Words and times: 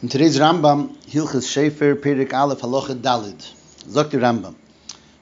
In 0.00 0.08
today's 0.08 0.38
Rambam, 0.38 0.96
Hilchas 1.06 1.48
Shefer, 1.50 1.96
Perik 1.96 2.32
Aleph, 2.32 2.60
Halacha 2.60 2.94
Dalid. 2.94 3.42
Sagt 3.84 4.12
die 4.12 4.18
Rambam. 4.18 4.54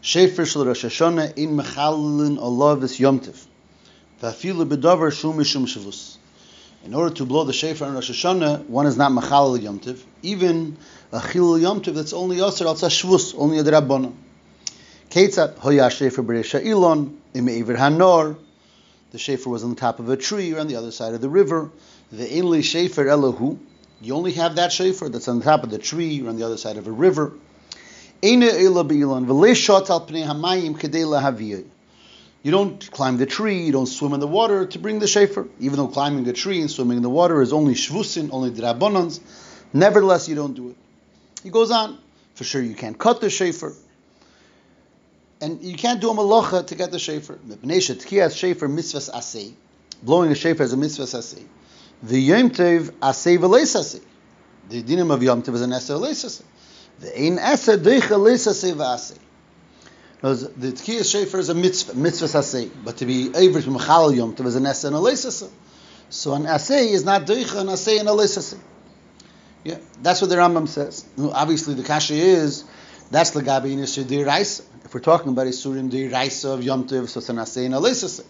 Shefer 0.02 0.44
shel 0.44 0.66
Rosh 0.66 0.84
Hashanah 0.84 1.38
in 1.38 1.56
mechalin 1.56 2.36
olav 2.36 2.84
es 2.84 2.98
yomtiv. 2.98 3.46
Vafilu 4.20 4.68
bedover 4.68 5.10
shum 5.10 5.38
mishum 5.38 5.64
shavus. 5.64 6.18
In 6.84 6.92
order 6.92 7.14
to 7.14 7.24
blow 7.24 7.44
the 7.44 7.54
Shefer 7.54 7.86
on 7.86 7.94
Rosh 7.94 8.10
Hashanah, 8.10 8.66
one 8.66 8.84
is 8.84 8.98
not 8.98 9.12
mechalil 9.12 9.58
yomtiv. 9.58 9.98
Even 10.20 10.76
a 11.10 11.20
chilul 11.20 11.58
yomtiv 11.58 11.94
that's 11.94 12.12
only 12.12 12.36
yosser 12.36 12.66
al 12.66 12.74
shvus, 12.74 13.34
only 13.38 13.58
a 13.58 13.64
drabbana. 13.64 14.12
Ketzat 15.08 15.56
hoya 15.56 15.84
Shefer 15.84 16.22
b'resha 16.22 16.62
ilon, 16.62 17.16
im 17.32 17.46
eiver 17.46 17.76
hanor. 17.76 18.36
The 19.12 19.16
Shefer 19.16 19.46
was 19.46 19.64
on 19.64 19.70
the 19.70 19.76
top 19.76 20.00
of 20.00 20.10
a 20.10 20.18
tree 20.18 20.52
or 20.52 20.60
on 20.60 20.66
the 20.66 20.76
other 20.76 20.90
side 20.90 21.14
of 21.14 21.22
the 21.22 21.30
river. 21.30 21.70
The 22.12 22.26
inli 22.26 22.58
Shefer 22.58 23.06
elohu. 23.06 23.58
You 24.00 24.14
only 24.14 24.32
have 24.32 24.56
that 24.56 24.72
shofar 24.72 25.08
that's 25.08 25.28
on 25.28 25.38
the 25.38 25.44
top 25.44 25.64
of 25.64 25.70
the 25.70 25.78
tree 25.78 26.22
or 26.22 26.28
on 26.28 26.36
the 26.36 26.44
other 26.44 26.56
side 26.56 26.76
of 26.76 26.86
a 26.86 26.92
river. 26.92 27.32
You 28.22 28.50
don't 32.52 32.90
climb 32.90 33.16
the 33.16 33.26
tree, 33.26 33.64
you 33.64 33.72
don't 33.72 33.86
swim 33.86 34.12
in 34.12 34.20
the 34.20 34.26
water 34.26 34.66
to 34.66 34.78
bring 34.78 34.98
the 34.98 35.06
shofar, 35.06 35.46
even 35.58 35.78
though 35.78 35.88
climbing 35.88 36.24
the 36.24 36.32
tree 36.32 36.60
and 36.60 36.70
swimming 36.70 36.98
in 36.98 37.02
the 37.02 37.10
water 37.10 37.42
is 37.42 37.52
only 37.52 37.74
shvusin, 37.74 38.30
only 38.32 38.50
drabonans. 38.50 39.20
Nevertheless, 39.72 40.28
you 40.28 40.34
don't 40.34 40.54
do 40.54 40.70
it. 40.70 40.76
He 41.42 41.50
goes 41.50 41.70
on. 41.70 41.98
For 42.34 42.44
sure, 42.44 42.62
you 42.62 42.74
can't 42.74 42.98
cut 42.98 43.20
the 43.20 43.30
shofar. 43.30 43.72
And 45.40 45.62
you 45.62 45.76
can't 45.76 46.00
do 46.00 46.10
a 46.10 46.14
malacha 46.14 46.66
to 46.66 46.74
get 46.74 46.92
the 46.92 46.98
shofar. 46.98 47.38
Blowing 50.02 50.30
a 50.30 50.34
shofar 50.34 50.64
is 50.64 50.72
a 50.72 50.76
mitzvah 50.76 51.04
asay. 51.04 51.44
The 52.02 52.20
Yom 52.20 52.50
Tov 52.50 52.90
asay 53.00 53.38
v'leisasay. 53.38 54.02
The 54.68 54.82
dinim 54.82 55.12
of 55.12 55.22
Yom 55.22 55.42
Tov 55.42 55.54
is 55.54 55.62
an 55.62 55.70
asay 55.70 55.98
v'leisasay. 55.98 56.42
The 57.00 57.18
ein 57.18 57.38
asay 57.38 57.78
deicha 57.78 58.18
leisasay 58.18 58.74
v'asay. 58.74 59.18
The 60.20 60.72
Tkiyas 60.72 61.26
Shefer 61.26 61.38
is 61.38 61.48
a 61.48 61.54
mitzvah, 61.54 61.94
mitzvah 61.94 62.26
asay, 62.26 62.70
but 62.84 62.96
to 62.98 63.06
be 63.06 63.30
to 63.30 63.38
Mechal 63.38 64.14
Yom 64.16 64.34
Tov 64.34 64.46
is 64.46 64.56
an 64.56 64.64
asay 64.64 64.86
and 64.86 64.96
a. 64.96 65.50
So 66.08 66.34
an 66.34 66.44
asay 66.44 66.92
is 66.92 67.04
not 67.04 67.26
deicha, 67.26 67.60
an 67.60 67.68
asay 67.68 68.00
and 68.00 68.08
a 68.08 68.12
leisasay. 68.12 68.58
Yeah, 69.64 69.78
that's 70.02 70.20
what 70.20 70.30
the 70.30 70.36
Rambam 70.36 70.68
says. 70.68 71.04
Now, 71.16 71.30
obviously, 71.30 71.74
the 71.74 71.82
kasha 71.82 72.14
is 72.14 72.64
that's 73.10 73.30
the 73.30 73.40
gabi 73.40 73.72
in 73.72 74.24
Raisa. 74.24 74.62
If 74.84 74.94
we're 74.94 75.00
talking 75.00 75.30
about 75.32 75.46
Isurim 75.48 75.90
the 75.90 76.08
Raisa 76.08 76.50
of 76.50 76.62
Yom 76.62 76.86
Tov, 76.86 77.08
so 77.08 77.18
it's 77.18 77.28
an 77.28 77.36
asay 77.36 77.66
and 77.66 77.74
a 77.74 77.78
leisasay. 77.78 78.24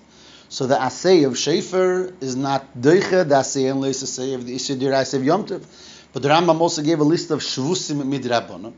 So 0.49 0.67
the 0.69 0.77
asay 0.77 1.27
of 1.27 1.33
Shefer 1.33 2.15
is 2.23 2.37
not 2.37 2.79
doicha, 2.79 3.29
the 3.29 3.35
asay 3.35 3.69
and 3.69 3.81
leis 3.81 4.05
asay 4.05 4.35
of 4.35 4.47
the 4.47 4.55
Isha 4.55 4.77
Dirais 4.77 5.13
of 5.13 5.25
Yom 5.25 5.45
Tov. 5.45 5.65
But 6.13 6.23
the 6.23 6.29
Rambam 6.29 6.61
also 6.61 6.83
gave 6.83 7.01
a 7.01 7.05
list 7.05 7.33
of 7.33 7.41
shvusim 7.41 8.01
midrabbanon. 8.05 8.73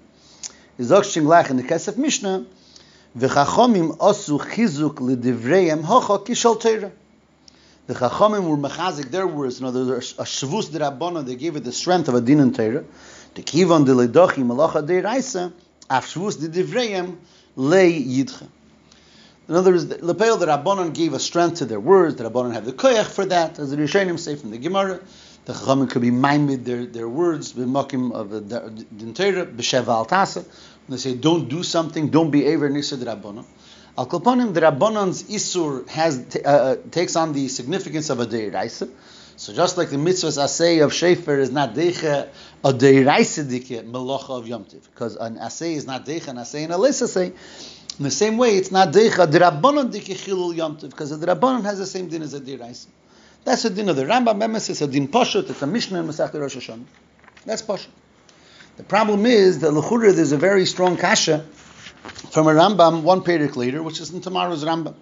Izok 0.79 1.03
shinglach 1.05 1.51
in 1.51 1.59
the 1.59 1.63
Kesef 1.63 1.99
Mishnah, 1.99 2.47
v'chachomim 3.19 3.99
osu 3.99 4.41
chizuk 4.41 4.99
l'divreim 5.01 5.83
hocha 5.83 6.25
kishal 6.25 6.59
teira. 6.59 6.91
The 7.87 7.95
chachomim 7.95 8.49
were 8.49 8.57
mechazik 8.57 9.11
their 9.11 9.27
words, 9.27 9.61
in 9.61 9.67
other 9.67 9.85
words, 9.85 10.15
a 10.19 10.23
shvus 10.23 10.71
drabbana, 10.71 11.27
they 11.27 11.37
gave 11.37 11.57
it 11.57 11.65
the 11.65 11.73
strength 11.73 12.09
of 12.09 12.15
a 12.15 12.23
din 12.23 12.41
and 12.41 12.55
teira. 12.55 12.87
The 13.35 13.43
kivon 13.43 13.85
de 13.85 13.93
ledochi 13.93 14.39
malacha 14.39 14.83
deiraisa, 14.87 15.53
af 15.91 16.07
shvus 16.07 16.41
de 16.41 16.49
divreim 16.49 17.19
le 17.57 17.83
yidcha. 17.83 18.49
In 19.49 19.55
other 19.55 19.71
words, 19.73 19.87
the 19.87 19.97
Rabbanon 19.97 20.93
gave 20.93 21.15
a 21.15 21.19
strength 21.19 21.59
to 21.59 21.65
their 21.65 21.81
words. 21.81 22.17
The 22.17 22.25
Rabbanon 22.25 22.53
have 22.53 22.67
the 22.67 22.73
koyach 22.73 23.07
for 23.07 23.25
that, 23.27 23.59
as 23.59 23.71
the 23.71 23.79
Rishonim 23.79 24.19
say 24.19 24.37
from 24.37 24.51
the 24.51 24.59
Gemara. 24.59 25.01
The 25.47 25.55
Chachamim 25.55 25.89
could 25.89 26.03
be 26.03 26.11
maimed 26.11 26.67
their, 26.67 26.85
their 26.85 27.09
words, 27.09 27.55
b'makim 27.55 28.13
of 28.13 28.29
the 28.29 28.41
Dintera, 28.95 29.51
b'sheva 29.51 29.89
al 29.89 30.05
tasa. 30.07 30.45
When 30.45 30.97
they 30.97 30.97
say, 30.99 31.15
don't 31.15 31.49
do 31.49 31.63
something, 31.63 32.09
don't 32.09 32.31
be 32.31 32.45
aver 32.45 32.69
nisa 32.69 32.97
the 32.97 33.07
Rabbanon. 33.07 33.47
Al 33.97 34.07
kolponim, 34.07 34.53
the 34.53 34.61
Rabbanon's 34.61 35.23
isur 35.23 35.89
has, 35.89 36.37
uh, 36.45 36.49
uh, 36.49 36.77
takes 36.91 37.17
on 37.17 37.33
the 37.33 37.49
significance 37.49 38.11
of 38.11 38.21
a 38.21 38.27
deiraisa. 38.27 38.91
So 39.37 39.55
just 39.55 39.79
like 39.79 39.89
the 39.89 39.97
mitzvahs 39.97 40.37
asay 40.37 40.85
of 40.85 40.91
shefer 40.91 41.39
is 41.39 41.51
not 41.51 41.75
deicha, 41.75 42.29
a 42.63 42.73
deiraisa 42.73 43.51
dike 43.51 43.87
melocha 43.87 44.39
of 44.39 44.45
yomtiv. 44.45 44.83
Because 44.91 45.17
an 45.17 45.37
asay 45.39 45.77
is 45.77 45.87
not 45.87 46.05
deicha, 46.05 46.29
an 46.29 46.37
asay 46.37 46.65
and 46.65 46.73
a 46.75 46.77
lis 46.77 47.01
asay. 47.01 47.33
In 47.99 48.05
the 48.05 48.11
same 48.11 48.39
way, 48.39 48.57
it's 48.57 48.71
not 48.71 48.93
deicha 48.93 49.27
drabanon 49.27 49.93
dikichilul 49.93 50.55
yomtiv 50.55 50.91
because 50.91 51.19
the 51.19 51.27
drabanon 51.27 51.65
has 51.65 51.79
the 51.79 51.87
same 51.87 52.09
din 52.09 52.23
as 52.23 52.33
a 52.35 52.41
diraisa. 52.41 52.87
That's 53.45 53.63
the 53.63 53.71
din 53.71 53.89
of 53.89 53.97
the 53.97 54.05
Rambam 54.05 54.39
Memes. 54.39 54.69
It's 54.69 54.83
a 54.83 54.87
din 54.87 55.09
poshut. 55.09 55.51
It's 55.51 55.63
a 55.63 55.67
mishnah 55.67 56.01
in 56.01 56.07
Masechet 56.07 56.41
Rosh 56.41 56.57
Hashanah. 56.57 56.85
That's 57.45 57.63
poshut. 57.63 57.89
The 58.77 58.85
problem 58.85 59.27
is 59.27 59.59
that 59.61 59.73
lechura 59.73 60.15
there's 60.15 60.31
a 60.31 60.37
very 60.37 60.65
strong 60.65 60.97
kasha 60.97 61.45
from 62.31 62.47
a 62.47 62.51
Rambam 62.51 63.03
one 63.03 63.23
period 63.23 63.57
later, 63.57 63.83
which 63.83 64.01
is 64.01 64.13
in 64.13 64.21
tomorrow's 64.21 64.65
Rambam, 64.65 64.95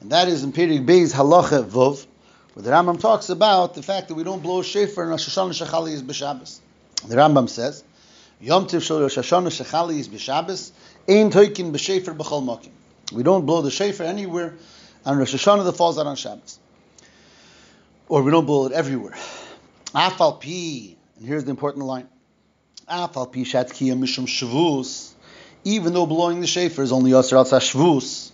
and 0.00 0.12
that 0.12 0.28
is 0.28 0.42
in 0.42 0.52
period 0.52 0.86
Beis 0.86 1.12
Halacha 1.12 1.68
Vov, 1.68 2.06
where 2.54 2.62
the 2.62 2.70
Rambam 2.70 2.98
talks 2.98 3.28
about 3.28 3.74
the 3.74 3.82
fact 3.82 4.08
that 4.08 4.14
we 4.14 4.24
don't 4.24 4.42
blow 4.42 4.60
a 4.60 4.64
shofar 4.64 5.04
in 5.04 5.10
Rosh 5.10 5.28
Hashanah 5.28 5.66
Shechali 5.66 5.92
is 5.92 6.02
b'Shabbos. 6.02 6.60
The 7.06 7.16
Rambam 7.16 7.50
says. 7.50 7.84
Yom 8.40 8.66
Tiv 8.66 8.82
Shel 8.82 9.00
Rosh 9.00 9.18
Hashanah 9.18 9.48
Shechali 9.48 9.98
is 9.98 10.08
b'Shabbos, 10.08 10.70
Ein 11.08 11.30
Toikin 11.30 11.72
b'Shefer 11.72 12.16
b'Chol 12.16 12.42
Mokim. 12.42 12.70
We 13.12 13.22
don't 13.22 13.46
blow 13.46 13.62
the 13.62 13.70
Shefer 13.70 14.04
anywhere 14.04 14.54
on 15.04 15.18
Rosh 15.18 15.34
Hashanah 15.34 15.64
that 15.64 15.76
falls 15.76 15.98
out 15.98 16.06
on 16.06 16.16
Shabbos. 16.16 16.58
Or 18.08 18.22
we 18.22 18.32
don't 18.32 18.46
blow 18.46 18.66
it 18.66 18.72
everywhere. 18.72 19.14
Afal 19.94 20.40
Pi, 20.40 20.96
and 21.16 21.26
here's 21.26 21.44
the 21.44 21.50
important 21.50 21.84
line. 21.84 22.08
Afal 22.90 23.32
Pi 23.32 23.40
Shatkiya 23.40 23.96
Mishum 23.96 24.26
Shavus, 24.26 25.12
even 25.62 25.92
though 25.92 26.06
blowing 26.06 26.40
the 26.40 26.46
Shefer 26.46 26.80
is 26.80 26.90
only 26.90 27.12
Yosser 27.12 27.34
Al 27.34 27.44
Shvus, 27.44 28.32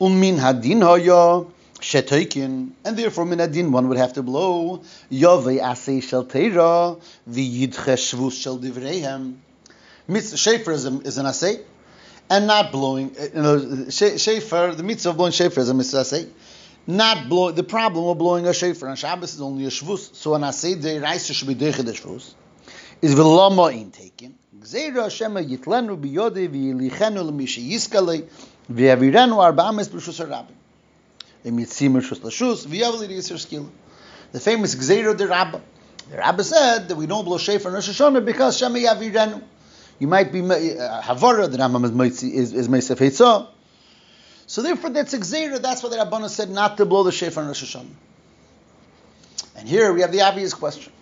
Umin 0.00 0.38
Hadin 0.38 0.80
Hoya, 0.80 1.44
Shetoikin, 1.80 2.70
and 2.84 2.96
therefore 2.96 3.24
min 3.24 3.40
adin 3.40 3.72
one 3.72 3.88
would 3.88 3.98
have 3.98 4.12
to 4.12 4.22
blow 4.22 4.82
Yovei 5.10 5.60
Asei 5.60 6.00
Shel 6.00 6.24
Teira, 6.24 7.00
the 7.26 7.66
Yidche 7.66 7.96
Shvus 7.96 8.40
Shel 8.40 8.60
Divreihem. 8.60 9.34
Shefer 10.08 10.72
is, 10.72 10.86
a, 10.86 11.00
is 11.00 11.18
an 11.18 11.26
Asei, 11.26 11.62
and 12.30 12.46
not 12.46 12.72
blowing, 12.72 13.14
uh, 13.18 13.22
you 13.22 13.42
know, 13.42 13.58
Shefer, 13.88 14.76
the 14.76 14.82
mitzvah 14.82 15.10
of 15.10 15.16
blowing 15.16 15.32
Shefer 15.32 15.58
is 15.58 15.68
a 15.68 15.74
mitzvah 15.74 15.98
Asei. 15.98 16.28
Not 16.86 17.28
blowing, 17.28 17.54
the 17.54 17.62
problem 17.62 18.06
of 18.06 18.18
blowing 18.18 18.46
a 18.46 18.50
Shefer 18.50 18.88
on 18.88 18.96
Shabbos 18.96 19.34
is 19.34 19.40
only 19.40 19.64
a 19.66 19.68
Shvus, 19.68 20.14
so 20.14 20.32
when 20.32 20.44
I 20.44 20.50
say 20.50 20.74
the 20.74 21.00
Reise 21.00 21.34
should 21.34 21.48
be 21.48 21.54
Deiche 21.54 21.84
de 21.84 21.92
Shvus, 21.92 22.34
is 23.00 23.14
Vilama 23.14 23.72
in 23.72 23.90
taken. 23.90 24.34
Gzeira 24.58 25.04
Hashem 25.04 25.34
yitlenu 25.34 25.96
biyode 26.00 26.48
v'yilichenu 26.48 27.24
l'mishi 27.24 27.70
yiskalei 27.70 28.24
v'yavirenu 28.70 29.38
arba'ames 29.38 29.88
b'shus 29.88 30.20
harabim. 30.24 30.56
The 31.44 31.50
famous 34.40 34.74
Gzeiro 34.76 35.16
de 35.16 35.26
Rabba. 35.26 35.60
The 36.08 36.16
Rabba 36.18 36.44
said 36.44 36.86
that 36.88 36.96
we 36.96 37.06
don't 37.06 37.24
blow 37.24 37.36
shofar 37.36 37.70
in 37.70 37.74
Rosh 37.74 37.88
Hashanah 37.88 38.24
because 38.24 38.58
Shema 38.58 38.78
Yavirenu. 38.78 39.42
You 40.02 40.08
might 40.08 40.32
be 40.32 40.40
uh, 40.40 41.00
Havara, 41.00 41.48
the 41.48 41.58
Rambam 41.58 41.84
is 41.84 42.24
is, 42.24 42.52
is 42.52 42.66
Meisef 42.66 42.96
Heitzah. 42.96 43.46
So 44.48 44.60
therefore, 44.60 44.90
that's 44.90 45.14
a 45.14 45.18
Gzeiro. 45.20 45.62
That's 45.62 45.80
what 45.80 45.92
the 45.92 45.98
Rabbana 45.98 46.28
said 46.28 46.50
not 46.50 46.78
to 46.78 46.86
blow 46.86 47.04
the 47.04 47.12
shofar 47.12 47.44
on 47.44 47.46
Rosh 47.46 47.62
Hashanah. 47.62 47.86
And 49.58 49.68
here 49.68 49.92
we 49.92 50.00
have 50.00 50.10
the 50.10 50.22
obvious 50.22 50.54
question 50.54 50.92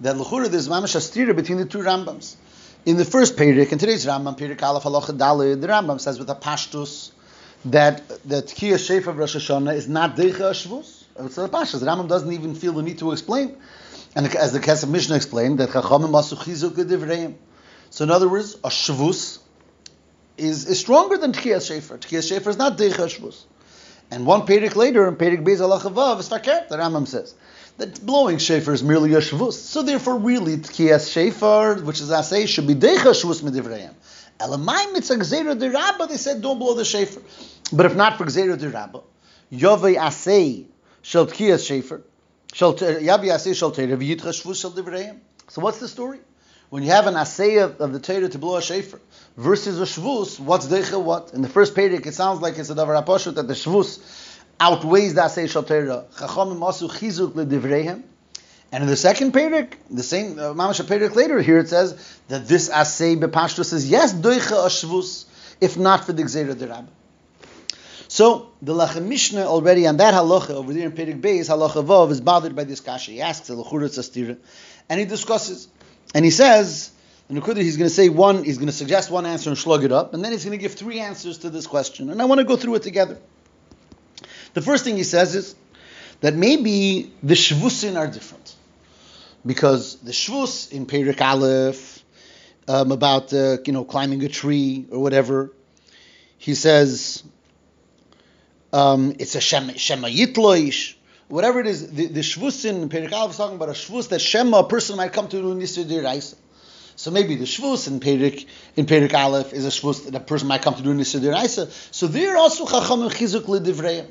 that 0.00 0.16
Lechura 0.16 0.48
there's 0.48 0.68
mamash 0.68 0.96
astira 0.96 1.36
between 1.36 1.58
the 1.58 1.66
two 1.66 1.78
Rambams. 1.78 2.34
In 2.84 2.96
the 2.96 3.04
first 3.04 3.36
Perik, 3.36 3.70
in 3.70 3.78
today's 3.78 4.06
Rambam, 4.06 4.36
Perik 4.36 4.60
Aleph 4.60 4.82
Halacha 4.82 5.16
Dalid, 5.16 5.60
the 5.60 5.68
Rambam 5.68 6.00
says 6.00 6.18
with 6.18 6.28
a 6.28 6.34
pashtus 6.34 7.12
that 7.66 8.08
that 8.28 8.46
Tkiyah 8.46 8.74
Sheif 8.74 9.06
of 9.06 9.18
Rosh 9.18 9.36
Hashanah 9.36 9.76
is 9.76 9.88
not 9.88 10.16
Deicha 10.16 10.50
Shvus. 10.50 11.04
It's 11.20 11.38
a 11.38 11.48
Pashas. 11.48 11.78
The 11.78 11.86
Rambam 11.86 12.08
doesn't 12.08 12.32
even 12.32 12.56
feel 12.56 12.72
the 12.72 12.82
need 12.82 12.98
to 12.98 13.12
explain. 13.12 13.56
And 14.16 14.26
as 14.34 14.52
the 14.52 14.58
Kesef 14.58 14.88
Mishnah 14.88 15.14
explained, 15.14 15.60
that 15.60 15.68
Chachamim 15.68 16.10
Masu 16.10 16.36
Chizuk. 16.36 17.36
So 17.92 18.04
in 18.04 18.10
other 18.10 18.26
words, 18.26 18.54
a 18.64 18.70
Shvus 18.70 19.38
is, 20.38 20.66
is 20.66 20.80
stronger 20.80 21.18
than 21.18 21.32
Tkiyah 21.32 21.58
Shefer. 21.58 21.98
Tkiyah 21.98 22.40
Shefer 22.40 22.46
is 22.46 22.56
not 22.56 22.78
Deicha 22.78 23.06
Shvus. 23.06 23.44
And 24.10 24.24
one 24.24 24.46
Perik 24.46 24.76
later, 24.76 25.06
in 25.08 25.16
Perik 25.16 25.44
Beis 25.44 25.58
Alachavav, 25.58 26.18
is 26.18 26.28
Fakir, 26.28 26.64
the 26.70 26.78
Rambam 26.78 27.06
says. 27.06 27.34
That 27.76 28.00
blowing 28.04 28.38
Shefer 28.38 28.72
is 28.72 28.82
merely 28.82 29.12
a 29.12 29.18
Shvus. 29.18 29.52
So 29.52 29.82
therefore, 29.82 30.16
really, 30.16 30.56
Tkiyah 30.56 31.00
Shefer, 31.00 31.82
which 31.82 32.00
is 32.00 32.08
Asay, 32.08 32.48
should 32.48 32.66
be 32.66 32.74
Deicha 32.74 33.12
Shvus 33.12 33.42
Medivreim. 33.42 33.92
Elamai 34.40 34.90
mitzvah 34.94 35.16
gzeira 35.16 35.58
de 35.58 35.70
rabba, 35.70 36.06
they 36.06 36.16
said 36.16 36.40
don't 36.40 36.58
blow 36.58 36.72
the 36.72 36.84
shofar. 36.86 37.22
But 37.72 37.84
if 37.84 37.94
not 37.94 38.16
for 38.16 38.24
gzeira 38.24 38.58
de 38.58 38.70
rabba, 38.70 39.02
yovei 39.52 39.96
asei 39.96 40.64
shel 41.02 41.26
tkiyas 41.26 41.64
shofar, 41.66 42.00
yavi 42.54 43.28
asei 43.28 43.54
shel 43.54 43.70
teira 43.70 43.98
v'yitcha 43.98 44.32
shvus 44.32 44.62
shel 44.62 44.72
divreim. 44.72 45.20
So 45.48 45.60
what's 45.60 45.78
the 45.78 45.88
story? 45.88 46.20
When 46.72 46.82
you 46.82 46.88
have 46.88 47.06
an 47.06 47.16
asay 47.16 47.62
of, 47.62 47.82
of 47.82 47.92
the 47.92 48.00
Torah 48.00 48.30
to 48.30 48.38
blow 48.38 48.56
a 48.56 48.62
shofar 48.62 48.98
versus 49.36 49.78
a 49.78 49.84
shvus, 49.84 50.40
what's 50.40 50.68
deicha 50.68 51.02
what? 51.02 51.34
In 51.34 51.42
the 51.42 51.48
first 51.50 51.74
pedic, 51.74 52.06
it 52.06 52.14
sounds 52.14 52.40
like 52.40 52.56
it's 52.56 52.70
a 52.70 52.74
davar 52.74 53.04
aposhut 53.04 53.34
that 53.34 53.46
the 53.46 53.52
shvus 53.52 54.00
outweighs 54.58 55.12
the 55.12 55.20
asay 55.20 55.50
shel 55.50 55.64
Torah. 55.64 56.06
Chachamim 56.16 56.60
asu 56.60 56.88
chizuk 56.88 57.32
ledivreihem. 57.32 58.04
And 58.72 58.84
in 58.84 58.88
the 58.88 58.96
second 58.96 59.34
Perik, 59.34 59.74
the 59.90 60.02
same 60.02 60.38
uh, 60.38 60.54
Mamash 60.54 60.80
Perik 60.86 61.14
later, 61.14 61.42
here 61.42 61.58
it 61.58 61.68
says 61.68 62.18
that 62.28 62.48
this 62.48 62.70
Asay 62.70 63.20
Bepashto 63.20 63.66
says, 63.66 63.90
yes, 63.90 64.14
Doicha 64.14 64.64
Ashvus, 64.64 65.26
if 65.60 65.76
not 65.76 66.06
for 66.06 66.14
the 66.14 66.22
Gzeira 66.22 66.58
de 66.58 66.68
Rabba. 66.68 66.88
So 68.08 68.50
the 68.62 68.72
Lachem 68.72 69.08
Mishnah 69.08 69.44
already 69.44 69.86
on 69.86 69.98
that 69.98 70.14
halacha 70.14 70.52
over 70.52 70.72
there 70.72 70.86
in 70.86 70.92
Perik 70.92 71.20
Beis, 71.20 71.50
halacha 71.50 71.84
Vav, 71.84 72.10
is 72.10 72.22
bothered 72.22 72.56
by 72.56 72.64
this 72.64 72.80
kasha. 72.80 73.10
He 73.10 73.20
asks 73.20 73.50
a 73.50 73.52
Lachura 73.52 74.38
and 74.88 75.00
he 75.00 75.04
discusses, 75.04 75.68
and 76.14 76.24
he 76.24 76.30
says, 76.30 76.90
and 77.28 77.42
he's 77.42 77.76
going 77.76 77.88
to 77.88 77.94
say 77.94 78.08
one, 78.08 78.44
he's 78.44 78.58
going 78.58 78.66
to 78.66 78.72
suggest 78.72 79.10
one 79.10 79.24
answer 79.24 79.48
and 79.48 79.58
slug 79.58 79.84
it 79.84 79.92
up, 79.92 80.12
and 80.14 80.24
then 80.24 80.32
he's 80.32 80.44
going 80.44 80.56
to 80.56 80.62
give 80.62 80.74
three 80.74 81.00
answers 81.00 81.38
to 81.38 81.50
this 81.50 81.66
question. 81.66 82.10
And 82.10 82.20
I 82.20 82.26
want 82.26 82.40
to 82.40 82.44
go 82.44 82.56
through 82.56 82.74
it 82.74 82.82
together. 82.82 83.18
The 84.54 84.60
first 84.60 84.84
thing 84.84 84.96
he 84.96 85.04
says 85.04 85.34
is 85.34 85.54
that 86.20 86.34
maybe 86.34 87.12
the 87.22 87.34
shvusin 87.34 87.96
are 87.98 88.06
different. 88.06 88.54
Because 89.44 89.96
the 89.96 90.12
shvus 90.12 90.70
in 90.70 90.86
Perik 90.86 91.20
Aleph, 91.20 92.04
um, 92.68 92.92
about 92.92 93.32
uh, 93.32 93.58
you 93.66 93.72
know 93.72 93.84
climbing 93.84 94.22
a 94.24 94.28
tree 94.28 94.86
or 94.90 95.00
whatever, 95.00 95.52
he 96.38 96.54
says 96.54 97.24
um, 98.72 99.14
it's 99.18 99.34
a 99.34 99.40
Shema, 99.40 99.74
shema 99.74 100.08
whatever 101.32 101.60
it 101.60 101.66
is. 101.66 101.90
The, 101.90 102.06
the 102.08 102.20
Shvus 102.20 102.66
in 102.66 102.90
Perik 102.90 103.10
Aleph 103.10 103.30
is 103.30 103.36
talking 103.38 103.56
about 103.56 103.70
a 103.70 103.72
Shvus 103.72 104.10
that 104.10 104.20
Shema, 104.20 104.58
a 104.58 104.68
person 104.68 104.98
might 104.98 105.14
come 105.14 105.28
to 105.28 105.40
do 105.40 105.54
Nisr 105.54 105.84
Diraisa. 105.84 106.36
So 106.94 107.10
maybe 107.10 107.36
the 107.36 107.46
Shvus 107.46 107.88
in 107.88 108.00
Perik 108.00 108.46
in 108.76 108.84
Perik 108.84 109.14
Aleph 109.14 109.54
is 109.54 109.64
a 109.64 109.70
Shvus 109.70 110.04
that 110.04 110.14
a 110.14 110.20
person 110.20 110.48
might 110.48 110.60
come 110.60 110.74
to 110.74 110.82
do 110.82 110.92
Nisr 110.92 111.20
Diraisa. 111.20 111.70
So 111.90 112.06
there 112.06 112.36
also 112.36 112.66
Chacham 112.66 113.00
and 113.00 113.10
Chizuk 113.10 113.44
Lidivreim. 113.44 114.08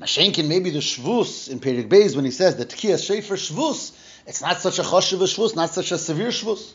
Mashenkin, 0.00 0.48
maybe 0.48 0.70
the 0.70 0.78
Shvus 0.78 1.50
in 1.50 1.60
Perik 1.60 1.90
Beis, 1.90 2.16
when 2.16 2.24
he 2.24 2.30
says 2.30 2.56
that 2.56 2.70
Tkiyah 2.70 2.94
Shefer 2.94 3.36
Shvus, 3.36 3.94
it's 4.26 4.40
not 4.40 4.56
such 4.56 4.78
a 4.78 4.82
Choshev 4.82 5.18
Shvus, 5.18 5.54
not 5.54 5.68
such 5.68 5.92
a 5.92 5.98
severe 5.98 6.28
Shvus. 6.28 6.72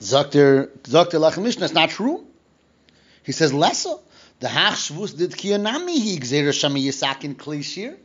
Zakter 0.00 0.68
Lachem 0.84 1.42
Mishnah, 1.42 1.64
it's 1.64 1.74
not 1.74 1.90
true. 1.90 2.24
He 3.24 3.32
says 3.32 3.52
lesser. 3.52 3.94
The 4.38 4.46
hach 4.46 4.92
shvus 4.92 5.18
did 5.18 5.32
kiyanami 5.32 5.98
he 5.98 6.18
gzera 6.20 6.50
shami 6.50 6.86
yisakin 6.86 7.34
klishir. 7.34 7.96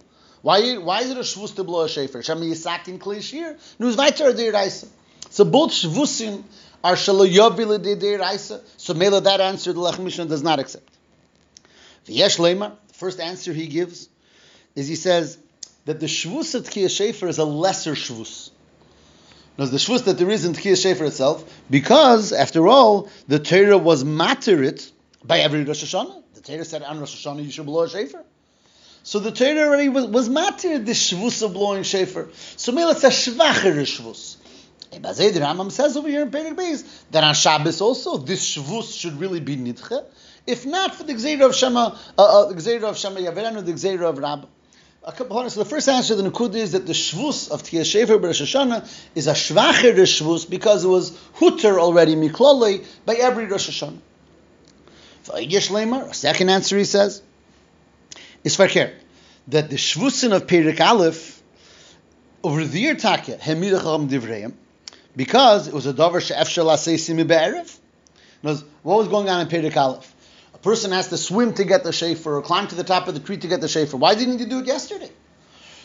Why, 0.45 0.77
why 0.77 1.01
is 1.01 1.09
it 1.09 1.18
a 1.18 1.21
shvus 1.21 1.56
to 1.56 1.63
blow 1.63 1.81
a 1.81 1.86
shefer? 1.86 2.18
Shami 2.18 2.51
yisakin 2.51 3.00
klishir. 3.00 3.57
Nus 3.80 3.97
weiter 3.97 4.31
der 4.31 4.51
reise. 4.51 4.88
So 5.31 5.44
both 5.44 5.71
shvusim 5.71 6.44
are 6.83 6.94
shaloyobile 6.94 7.81
de 7.81 7.95
der 7.95 8.19
reise. 8.19 8.62
So 8.77 8.94
mela 8.94 9.21
that 9.21 9.42
answer 9.42 9.74
the 9.74 9.80
Lech 9.80 9.97
Mishnah 9.97 10.25
does 10.25 10.44
not 10.44 10.59
accept. 10.59 10.88
V'yesh 12.06 12.38
leimar, 12.38 12.74
the 12.89 12.94
first 12.94 13.19
answer 13.19 13.53
he 13.53 13.65
gives 13.65 14.07
is 14.75 14.88
he 14.88 14.94
says 14.95 15.39
that 15.86 16.00
the 16.00 16.06
shvus 16.06 16.53
of 16.53 16.62
Tkiyah 16.65 16.91
Shefer 16.91 17.27
is 17.27 17.39
a 17.39 17.44
lesser 17.44 17.94
shvus. 17.94 18.51
Now, 19.57 19.65
the 19.65 19.77
shvus 19.77 20.03
that 20.03 20.19
there 20.19 20.30
is 20.30 20.45
in 20.45 20.53
Tkiyah 20.53 20.74
Shefer 20.74 21.07
itself, 21.07 21.44
because, 21.71 22.33
after 22.33 22.68
all, 22.68 23.09
the 23.27 23.39
Torah 23.39 23.80
was 23.80 24.03
materit 24.03 24.91
by 25.24 25.39
every 25.39 25.63
Rosh 25.63 25.83
Hashanah. 25.83 26.21
The 26.36 26.41
Torah 26.41 26.65
said 26.65 26.83
on 26.83 27.00
Rosh 27.00 27.25
Hashanah 27.25 27.44
you 27.44 27.50
should 27.50 27.65
blow 27.65 27.81
a 27.81 27.89
shofar. 27.89 28.24
So 29.05 29.19
the 29.19 29.29
Torah 29.29 29.67
already 29.67 29.87
was, 29.87 30.07
was 30.07 30.27
the 30.27 30.33
shvus 30.33 31.43
of 31.43 31.53
blowing 31.53 31.83
shofar. 31.83 32.27
So 32.57 32.71
maybe 32.71 32.89
it's 32.89 33.03
a 33.03 33.09
shvacher 33.09 33.75
shvus. 33.81 34.37
Bazay 34.93 35.31
the 35.31 35.41
Rambam 35.41 35.71
says 35.71 35.95
over 35.95 36.07
here 36.07 36.23
in 36.23 36.31
Perek 36.31 36.55
Beis 36.55 36.83
that 37.11 37.23
on 37.23 37.35
Shabbos 37.35 37.81
also 37.81 38.17
this 38.17 38.57
shvus 38.57 38.99
should 38.99 39.19
really 39.19 39.39
be 39.39 39.57
nidche. 39.57 40.05
If 40.47 40.65
not 40.65 40.95
for 40.95 41.03
the 41.03 41.13
Gzeira 41.13 41.45
of 41.45 41.53
Shema, 41.53 41.95
uh, 42.17 42.23
uh, 42.23 42.45
the 42.47 42.55
Gzeira 42.55 42.85
of 42.85 42.97
Shema 42.97 43.19
Yaverenu, 43.19 43.63
the 43.63 43.73
Gzeira 43.73 44.09
of 44.09 44.17
Rabbah. 44.17 44.47
A 45.03 45.11
couple 45.11 45.37
of, 45.37 45.51
So 45.51 45.63
the 45.63 45.69
first 45.69 45.87
answer 45.87 46.15
to 46.15 46.23
the 46.23 46.31
Nakud 46.31 46.55
is 46.55 46.71
that 46.71 46.87
the 46.87 46.93
Shvus 46.93 47.51
of 47.51 47.61
Tkiyah 47.61 47.81
Shefer 47.81 48.19
Rosh 48.19 48.41
Hashanah 48.41 48.91
is 49.13 49.27
a 49.27 49.33
Shvacher 49.33 49.93
Shvus 49.93 50.49
because 50.49 50.83
it 50.83 50.87
was 50.87 51.15
Hutter 51.35 51.79
already 51.79 52.15
Miklolei 52.15 52.83
by 53.05 53.13
every 53.13 53.45
Rosh 53.45 53.69
Hashanah. 53.69 53.99
A 55.29 56.13
second 56.15 56.49
answer 56.49 56.77
he 56.77 56.85
says 56.85 57.21
is 58.45 58.56
fakir 58.56 58.94
that 59.50 59.69
the 59.69 59.75
shvusin 59.75 60.33
of 60.33 60.47
Perik 60.47 60.80
Aleph 60.80 61.42
over 62.44 62.63
the 62.63 62.80
year 62.80 62.95
Takya 62.95 63.39
Hemidacham 63.39 64.07
Divreim 64.07 64.53
because 65.15 65.68
it 65.68 65.74
was 65.74 65.88
a 65.88 65.94
davar 65.94 66.21
she'efshel 66.21 66.68
aseisim 66.68 67.27
be'erev. 67.27 67.80
What 68.42 68.63
was 68.83 69.07
going 69.07 69.27
on 69.27 69.42
in 69.42 69.47
Perik 69.47 69.75
Aleph? 69.75 70.13
A 70.53 70.57
person 70.59 70.92
has 70.92 71.09
to 71.09 71.18
swim 71.18 71.53
to 71.56 71.63
get 71.63 71.83
the 71.83 71.89
shefer 71.89 72.38
or 72.38 72.42
climb 72.44 72.68
to 72.68 72.75
the 72.75 72.83
top 72.83 73.07
of 73.07 73.15
the 73.15 73.19
tree 73.19 73.38
to 73.38 73.47
get 73.47 73.62
the 73.62 73.68
shefer. 73.68 73.95
Why 73.95 74.13
didn't 74.13 74.38
you 74.39 74.45
do 74.45 74.59
it 74.59 74.68
yesterday? 74.68 75.09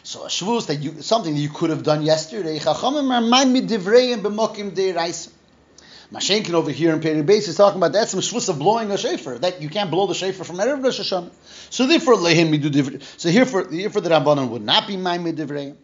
So 0.02 0.24
a 0.24 0.28
shvus 0.28 0.66
that 0.66 0.76
you 0.76 1.00
something 1.00 1.34
that 1.34 1.40
you 1.40 1.48
could 1.48 1.70
have 1.70 1.82
done 1.82 2.02
yesterday. 2.02 2.58
Chachamim 2.58 3.10
are 3.10 3.22
man 3.22 3.54
midivreim 3.54 4.22
b'mokim 4.22 4.72
de'iraisim. 4.72 5.30
Mashenkin 6.12 6.54
over 6.54 6.72
here 6.72 6.92
in 6.92 7.00
Peri 7.00 7.22
Beis 7.22 7.46
is 7.46 7.56
talking 7.56 7.78
about 7.78 7.92
that's 7.92 8.10
some 8.10 8.20
shvus 8.20 8.48
of 8.48 8.58
blowing 8.58 8.90
a 8.90 8.98
shofar 8.98 9.38
that 9.38 9.62
you 9.62 9.68
can't 9.68 9.90
blow 9.92 10.08
the 10.08 10.14
shofar 10.14 10.44
from 10.44 10.56
Erev 10.56 10.82
Rosh 10.82 10.98
Hashanah. 10.98 11.30
So 11.70 11.86
therefore 11.86 12.14
lehim 12.16 12.50
midu 12.50 12.70
divrei. 12.70 13.02
So 13.16 13.28
here 13.28 13.46
for 13.46 13.70
here 13.70 13.90
for 13.90 14.00
the 14.00 14.10
Rabbanon 14.10 14.48
would 14.48 14.62
not 14.62 14.88
be 14.88 14.96
my 14.96 15.18
midivrei. 15.18 15.76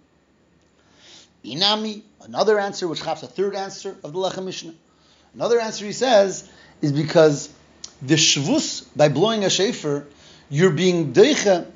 Inami, 1.44 2.02
another 2.22 2.58
answer 2.58 2.88
which 2.88 3.02
has 3.02 3.22
a 3.22 3.28
third 3.28 3.54
answer 3.54 3.96
of 4.02 4.12
the 4.12 4.18
Lechem 4.18 4.46
Mishnah. 4.46 4.74
Another 5.34 5.60
answer 5.60 5.84
he 5.84 5.92
says 5.92 6.50
is 6.82 6.90
because 6.90 7.48
the 8.02 8.14
shvus 8.14 8.84
by 8.96 9.08
blowing 9.08 9.44
a 9.44 9.50
shofar, 9.50 10.06
you're 10.50 10.72
being 10.72 11.12
deicha 11.12 11.70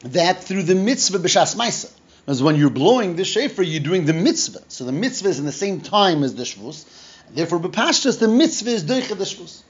that 0.00 0.44
through 0.44 0.64
the 0.64 0.74
mitzvah 0.74 1.18
b'shas 1.18 1.56
ma'isa. 1.56 1.90
Because 2.26 2.42
when 2.42 2.56
you're 2.56 2.68
blowing 2.68 3.16
the 3.16 3.24
shofar, 3.24 3.64
you're 3.64 3.82
doing 3.82 4.04
the 4.04 4.12
mitzvah. 4.12 4.62
So 4.68 4.84
the 4.84 4.92
mitzvah 4.92 5.30
is 5.30 5.38
in 5.38 5.46
the 5.46 5.52
same 5.52 5.80
time 5.80 6.22
as 6.22 6.34
the 6.34 6.42
shvus. 6.42 6.84
Therefore, 7.34 7.60
bepashtas 7.60 8.18
the 8.18 8.28
mitzvah 8.28 8.70
is 8.70 8.84
doicha 8.84 9.16
the 9.16 9.24
shvus. 9.24 9.62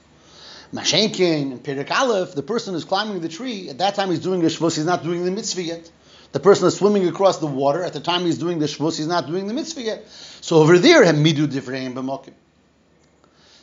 Mashenkin 0.73 1.51
and 1.51 1.63
Perik 1.63 1.91
Aleph, 1.91 2.33
the 2.33 2.43
person 2.43 2.73
who's 2.73 2.85
climbing 2.85 3.19
the 3.19 3.29
tree, 3.29 3.69
at 3.69 3.79
that 3.79 3.95
time 3.95 4.09
he's 4.09 4.19
doing 4.19 4.41
the 4.41 4.47
shvus, 4.47 4.75
he's 4.77 4.85
not 4.85 5.03
doing 5.03 5.25
the 5.25 5.31
mitzvah 5.31 5.61
yet. 5.61 5.91
The 6.31 6.39
person 6.39 6.67
is 6.67 6.77
swimming 6.77 7.07
across 7.07 7.39
the 7.39 7.47
water, 7.47 7.83
at 7.83 7.93
the 7.93 7.99
time 7.99 8.21
he's 8.21 8.37
doing 8.37 8.59
the 8.59 8.67
shvus, 8.67 8.97
he's 8.97 9.07
not 9.07 9.27
doing 9.27 9.47
the 9.47 9.53
mitzvah 9.53 9.81
yet. 9.81 10.07
So 10.41 10.57
over 10.57 10.79
there, 10.79 11.03
have 11.03 11.15
midu 11.15 11.47
diffreim 11.47 11.93
b'mokim. 11.93 12.33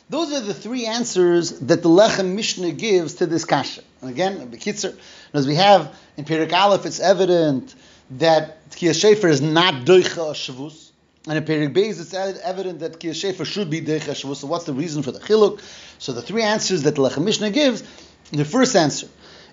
Those 0.09 0.33
are 0.33 0.39
the 0.39 0.53
three 0.53 0.87
answers 0.87 1.59
that 1.59 1.83
the 1.83 1.89
Lechem 1.89 2.33
Mishnah 2.33 2.71
gives 2.71 3.15
to 3.15 3.27
this 3.27 3.45
kasha. 3.45 3.83
And 4.01 4.09
again, 4.09 4.51
Bekitzer, 4.51 4.97
as 5.33 5.45
we 5.45 5.55
have 5.55 5.95
in 6.17 6.25
Perik 6.25 6.51
Aleph, 6.51 6.87
it's 6.87 6.99
evident 6.99 7.75
that 8.11 8.69
Tkiyah 8.71 9.15
Shefer 9.15 9.29
is 9.29 9.41
not 9.41 9.85
doicha 9.85 10.33
shvus. 10.33 10.88
And 11.29 11.37
in 11.37 11.43
Perik 11.43 11.75
Beis, 11.75 12.01
it's 12.01 12.11
evident 12.15 12.79
that 12.79 12.99
Kiyashefer 12.99 13.45
should 13.45 13.69
be 13.69 13.81
Deich 13.81 14.35
So 14.35 14.47
what's 14.47 14.63
the 14.63 14.73
reason 14.73 15.03
for 15.03 15.11
the 15.11 15.19
Chiluk? 15.19 15.61
So 15.99 16.11
the 16.11 16.23
three 16.23 16.41
answers 16.41 16.81
that 16.83 16.95
the 16.95 17.03
Lechem 17.03 17.23
Mishnah 17.23 17.51
gives, 17.51 17.83
the 18.31 18.45
first 18.45 18.75
answer 18.75 19.07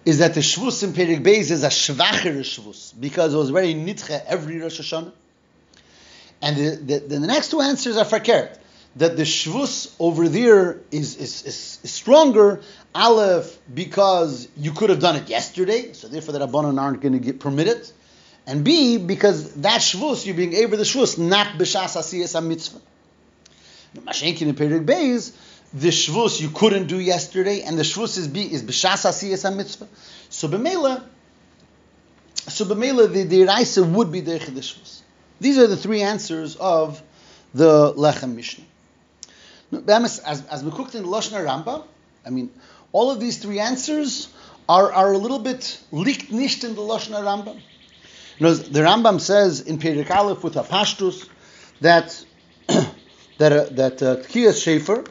is 0.06 0.20
that 0.20 0.32
the 0.32 0.40
Shvus 0.40 0.82
in 0.82 0.94
Perik 0.94 1.22
Beis 1.22 1.50
is 1.50 1.64
a 1.64 1.68
Shvacher 1.68 2.38
Shvus, 2.38 2.98
because 2.98 3.34
it 3.34 3.36
was 3.36 3.50
very 3.50 3.74
Nitche 3.74 4.24
every 4.24 4.58
Rosh 4.58 4.80
Hashanah. 4.80 5.12
And 6.40 6.56
the, 6.56 6.76
the, 6.76 7.18
the 7.18 7.20
next 7.20 7.50
two 7.50 7.60
answers 7.60 7.98
are 7.98 8.06
Fakert, 8.06 8.56
that 8.96 9.18
the 9.18 9.24
Shvus 9.24 9.94
over 9.98 10.30
there 10.30 10.80
is, 10.90 11.16
is, 11.16 11.42
is, 11.44 11.80
is, 11.82 11.90
stronger, 11.92 12.62
Aleph, 12.94 13.58
because 13.74 14.48
you 14.56 14.72
could 14.72 14.88
have 14.88 15.00
done 15.00 15.16
it 15.16 15.28
yesterday, 15.28 15.92
so 15.92 16.08
therefore 16.08 16.32
the 16.32 16.38
Rabbanon 16.38 16.80
aren't 16.80 17.02
going 17.02 17.12
to 17.12 17.18
get 17.18 17.38
permitted 17.38 17.86
and 18.46 18.64
B, 18.64 18.98
because 18.98 19.54
that 19.56 19.80
shvus, 19.80 20.24
you're 20.24 20.36
being 20.36 20.52
able 20.52 20.76
the 20.76 20.84
shvus, 20.84 21.18
not 21.18 21.58
b'shas 21.58 21.96
asiyas 21.96 22.46
mitzvah. 22.46 22.80
Mashenkin 23.96 24.42
in 24.42 24.54
Perik 24.54 24.86
Beis, 24.86 25.32
the 25.74 25.88
shvus 25.88 26.40
you 26.40 26.50
couldn't 26.50 26.86
do 26.86 27.00
yesterday, 27.00 27.62
and 27.62 27.76
the 27.76 27.82
shvus 27.82 28.16
is, 28.18 28.28
B 28.28 28.42
is 28.42 28.62
b'shas 28.62 29.04
asiyas 29.04 29.54
mitzvah. 29.54 29.88
So 30.30 30.48
b'mela, 30.48 31.02
so 32.36 32.64
b'mela, 32.66 33.12
the, 33.12 33.24
the 33.24 33.44
Raisa 33.44 33.82
would 33.82 34.12
be 34.12 34.20
the 34.20 34.38
shvus. 34.38 35.00
These 35.40 35.58
are 35.58 35.66
the 35.66 35.76
three 35.76 36.02
answers 36.02 36.56
of 36.56 37.02
the 37.52 37.92
Lechem 37.94 38.34
Mishnah. 38.34 38.64
As, 39.88 40.20
as 40.20 40.64
we 40.64 40.70
cooked 40.70 40.94
in 40.94 41.02
the 41.02 41.08
Lashon 41.08 41.44
Rambam, 41.44 41.84
I 42.24 42.30
mean, 42.30 42.50
all 42.92 43.10
of 43.10 43.18
these 43.18 43.38
three 43.38 43.58
answers 43.58 44.28
are, 44.68 44.92
are 44.92 45.12
a 45.12 45.18
little 45.18 45.40
bit 45.40 45.80
leaked 45.90 46.30
nicht 46.30 46.64
in 46.64 46.74
the 46.74 46.80
Lashon 46.80 47.12
Rambam. 47.12 47.60
You 48.38 48.46
know, 48.46 48.54
the 48.54 48.80
Rambam 48.80 49.18
says 49.18 49.60
in 49.62 49.78
Perik 49.78 50.10
Aleph 50.10 50.44
with 50.44 50.54
Apashtus 50.54 51.26
that 51.80 52.22
that 52.66 53.52
uh, 53.52 53.64
that 53.70 54.02
uh, 54.02 54.16
Tkiyas 54.16 54.60
Shefer 54.60 55.06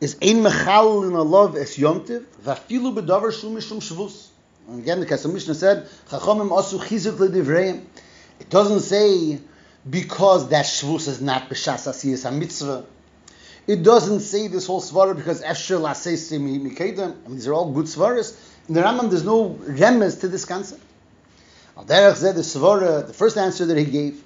is 0.00 0.16
ein 0.22 0.42
mechal 0.42 1.06
in 1.06 1.12
a 1.12 1.22
love 1.22 1.56
es 1.56 1.76
yomtiv 1.76 2.24
vafilu 2.42 2.94
bedavar 2.94 3.38
shum 3.38 3.54
mishum 3.54 3.82
shvus. 3.82 4.28
And 4.66 4.80
again, 4.80 5.00
the 5.00 5.06
Kesef 5.06 5.30
Mishnah 5.30 5.54
said 5.54 5.88
Chachamim 6.08 6.48
asu 6.48 6.78
chizuk 6.78 7.18
ledivreim. 7.18 7.84
It 8.38 8.48
doesn't 8.48 8.80
say 8.80 9.40
because 9.88 10.48
that 10.48 10.64
shvus 10.64 11.06
is 11.06 11.20
not 11.20 11.50
b'shas 11.50 11.86
asiyas 11.86 12.24
hamitzvah. 12.24 12.86
It 13.66 13.82
doesn't 13.82 14.20
say 14.20 14.48
this 14.48 14.66
whole 14.66 14.80
svara 14.80 15.14
because 15.14 15.42
esher 15.42 15.76
lasei 15.76 16.40
mikedem. 16.40 17.14
I 17.26 17.28
mean, 17.28 17.36
these 17.36 17.46
are 17.46 17.52
all 17.52 17.72
good 17.72 17.84
svaras. 17.84 18.34
In 18.68 18.74
the 18.74 18.80
Rambam, 18.80 19.10
there's 19.10 19.24
no 19.24 19.50
remes 19.50 20.20
to 20.20 20.28
this 20.28 20.46
concept. 20.46 20.82
Al 21.76 21.84
derech 21.84 22.20
the 22.20 22.40
svara, 22.40 22.82
uh, 22.82 23.02
the 23.02 23.12
first 23.12 23.36
answer 23.36 23.66
that 23.66 23.76
he 23.76 23.84
gave, 23.84 24.22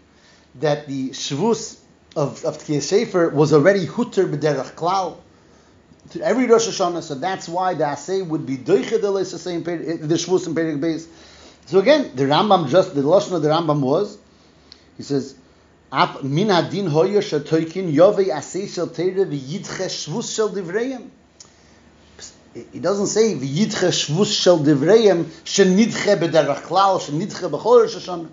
that 0.56 0.86
the 0.86 1.10
shvus 1.10 1.78
of 2.16 2.44
of 2.44 2.58
Tkiyah 2.58 2.82
Sefer 2.82 3.28
was 3.30 3.52
already 3.52 3.86
hutter 3.86 4.26
b'derech 4.26 4.74
klal 4.74 5.18
to 6.10 6.20
every 6.20 6.46
Rosh 6.46 6.68
Hashanah, 6.68 7.02
so 7.02 7.14
that's 7.14 7.48
why 7.48 7.74
the 7.74 7.84
Asay 7.84 8.26
would 8.26 8.46
be 8.46 8.56
doiche 8.56 9.00
the 9.00 9.08
uh, 9.08 10.06
the 10.06 10.14
shvus 10.14 10.46
in 10.46 10.54
Perik 10.54 10.80
Beis. 10.80 11.06
So 11.66 11.78
again, 11.78 12.14
the 12.14 12.24
Rambam 12.24 12.68
just 12.68 12.94
the 12.94 13.00
lashon 13.00 13.32
of 13.32 13.42
the 13.42 13.48
Rambam 13.48 13.80
was, 13.80 14.18
he 14.96 15.02
says, 15.02 15.34
min 16.22 16.50
adin 16.50 16.86
hoyer 16.86 17.20
shatoikin 17.20 17.92
yovei 17.92 18.26
asay 18.26 18.68
shel 18.68 18.88
teire 18.88 19.24
v'yidche 19.26 19.86
shvus 19.86 20.34
shel 20.34 20.50
divreim. 20.50 21.08
He 22.54 22.78
doesn't 22.78 23.08
say 23.08 23.34
v'yidche 23.34 23.90
shvus 23.90 24.32
shel 24.32 24.60
divreim 24.60 25.24
shenidche 25.44 26.16
b'derach 26.16 26.62
klal 26.62 27.00
shenidche 27.00 27.50
b'chol 27.50 27.82
Rosh 27.82 28.28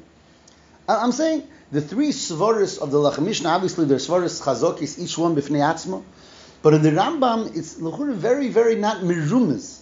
I'm 0.88 1.12
saying 1.12 1.48
the 1.72 1.82
three 1.82 2.10
svaris 2.10 2.78
of 2.78 2.92
the 2.92 3.22
Mishnah, 3.22 3.50
obviously 3.50 3.86
they're 3.86 3.98
svaris 3.98 4.42
chazokis, 4.42 5.00
each 5.00 5.18
one 5.18 5.36
b'fnei 5.36 5.62
atzmo. 5.62 6.04
But 6.62 6.76
in 6.76 6.84
the 6.84 6.92
Rambam, 6.92 7.56
it's 7.58 7.74
very, 7.74 8.50
very 8.50 8.76
not 8.76 8.98
mirumas 8.98 9.80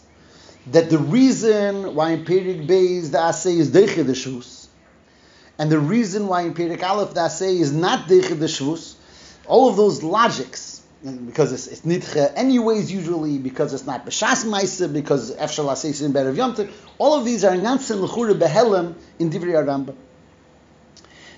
that 0.67 0.89
the 0.89 0.97
reason 0.97 1.95
why 1.95 2.11
in 2.11 2.25
Perik 2.25 2.67
Beis 2.67 3.11
the 3.11 3.17
Asay 3.17 3.57
is 3.57 3.71
Deiche 3.71 4.05
the 4.05 4.13
Shvus, 4.13 4.67
and 5.57 5.71
the 5.71 5.79
reason 5.79 6.27
why 6.27 6.43
in 6.43 6.53
Perik 6.53 6.83
Aleph 6.83 7.13
the 7.13 7.21
Asay 7.21 7.59
is 7.59 7.73
not 7.73 8.07
Deiche 8.07 8.39
the 8.39 8.45
Shvus, 8.45 8.95
all 9.47 9.69
of 9.69 9.77
those 9.77 10.03
logics, 10.03 10.68
because 11.03 11.53
it's, 11.53 11.85
it's 11.85 12.15
anyways 12.15 12.91
usually, 12.91 13.37
because 13.37 13.73
it's 13.73 13.85
not 13.85 14.05
B'Shas 14.05 14.45
Maisa, 14.45 14.91
because 14.91 15.33
Efshal 15.35 15.65
Asay 15.65 15.91
is 15.91 16.01
in 16.01 16.11
Berev 16.11 16.35
Yom 16.35 16.69
all 16.97 17.17
of 17.17 17.25
these 17.25 17.45
are 17.45 17.55
Gansen 17.55 18.01
L'chura 18.01 18.37
Behelem 18.37 18.95
in 19.17 19.29
Divrei 19.29 19.63
Rambam. 19.63 19.95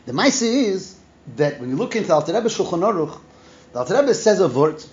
The 0.06 0.14
Maisa 0.14 0.52
is 0.52 0.98
that 1.36 1.60
when 1.60 1.70
you 1.70 1.76
look 1.76 1.96
into 1.96 2.12
Alter 2.12 2.34
Rebbe 2.34 2.50
Shulchan 2.50 2.80
Aruch, 2.80 3.20
the 3.72 3.80
Alter 3.80 4.02
Rebbe 4.02 4.16
says 4.16 4.40
a 4.40 4.48
word, 4.48 4.84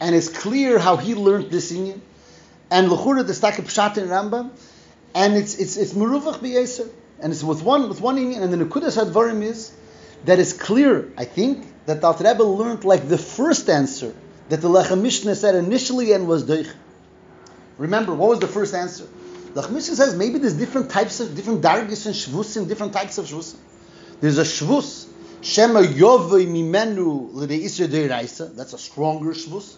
and 0.00 0.14
it's 0.14 0.30
clear 0.30 0.78
how 0.78 0.96
he 0.96 1.14
learned 1.14 1.50
this 1.50 1.70
union 1.70 2.00
and 2.70 2.88
lechura 2.88 3.26
the 3.26 3.34
stak 3.34 3.56
pshat 3.56 3.98
in 3.98 4.08
Rambam, 4.08 4.50
and 5.14 5.34
it's 5.34 5.58
it's 5.58 5.76
it's 5.76 5.92
meruvach 5.92 6.38
b'yeser, 6.38 6.88
and 7.20 7.30
it's 7.30 7.44
with 7.44 7.62
one 7.62 7.90
with 7.90 8.00
one 8.00 8.16
inyan, 8.16 8.42
and 8.42 8.52
the 8.52 8.56
nekudas 8.56 8.96
hadvarim 8.96 9.42
is 9.42 9.70
that 10.24 10.38
it's 10.38 10.54
clear. 10.54 11.12
I 11.18 11.26
think 11.26 11.66
that 11.86 12.00
the 12.00 12.06
Alter 12.06 12.24
Rebbe 12.24 12.42
learned 12.42 12.84
like 12.84 13.08
the 13.08 13.18
first 13.18 13.68
answer 13.68 14.14
that 14.48 14.60
the 14.60 14.68
Lechem 14.68 15.02
Mishnah 15.02 15.34
said 15.34 15.54
initially 15.54 16.12
and 16.12 16.26
was 16.26 16.44
doich. 16.44 16.72
Remember, 17.78 18.14
what 18.14 18.30
was 18.30 18.38
the 18.40 18.48
first 18.48 18.74
answer? 18.74 19.06
The 19.54 19.62
Lechem 19.62 19.72
Mishnah 19.72 19.96
says 19.96 20.16
maybe 20.16 20.38
there's 20.38 20.54
different 20.54 20.90
types 20.90 21.20
of 21.20 21.34
different 21.34 21.62
dargis 21.62 22.06
and 22.06 22.14
shvusim, 22.14 22.68
different 22.68 22.92
types 22.92 23.18
of 23.18 23.26
shvusim. 23.26 23.56
There's 24.20 24.38
a 24.38 24.42
shvus 24.42 25.08
shema 25.42 25.80
yovei 25.80 26.46
mimenu 26.46 27.32
l'deisra 27.34 27.86
deiraisa. 27.86 28.54
That's 28.56 28.72
a 28.72 28.78
stronger 28.78 29.32
shvus. 29.32 29.76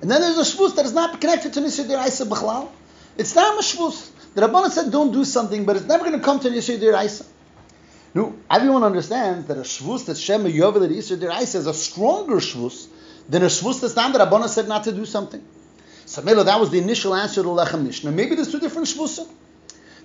And 0.00 0.10
then 0.10 0.20
there's 0.20 0.38
a 0.38 0.56
shvus 0.56 0.76
that 0.76 0.84
is 0.84 0.92
not 0.92 1.20
connected 1.20 1.54
to 1.54 1.60
Nisir 1.60 1.86
Diraisa 1.86 2.26
B'chlal. 2.26 2.68
It's 3.16 3.34
not 3.34 3.58
a 3.58 3.62
shvus. 3.62 4.10
The 4.34 4.42
Rabbanah 4.42 4.70
said 4.70 4.92
don't 4.92 5.12
do 5.12 5.24
something, 5.24 5.64
but 5.64 5.76
it's 5.76 5.86
never 5.86 6.04
going 6.04 6.18
to 6.18 6.24
come 6.24 6.38
to 6.40 6.50
Nisir 6.50 6.78
Diraisa. 6.78 7.26
No, 8.16 8.34
everyone 8.50 8.82
understands 8.82 9.46
that 9.48 9.58
a 9.58 9.60
shvus 9.60 10.06
that 10.06 10.16
Shema 10.16 10.48
Yovel 10.48 10.88
Nisir 10.88 11.18
Diraisa 11.18 11.56
is 11.56 11.66
a 11.66 11.74
stronger 11.74 12.36
shvus 12.36 12.86
than 13.28 13.42
a 13.42 13.46
shvus 13.46 13.82
that's 13.82 13.94
not 13.94 14.14
that 14.14 14.26
Rabbanah 14.26 14.48
said 14.48 14.68
not 14.68 14.84
to 14.84 14.92
do 14.92 15.04
something. 15.04 15.44
So 16.06 16.22
Melo, 16.22 16.42
that 16.44 16.58
was 16.58 16.70
the 16.70 16.78
initial 16.78 17.14
answer 17.14 17.42
to 17.42 17.48
Lechem 17.48 17.84
Mishnah. 17.84 18.10
Maybe 18.10 18.34
there's 18.34 18.50
two 18.50 18.58
different 18.58 18.88
shvusim. 18.88 19.28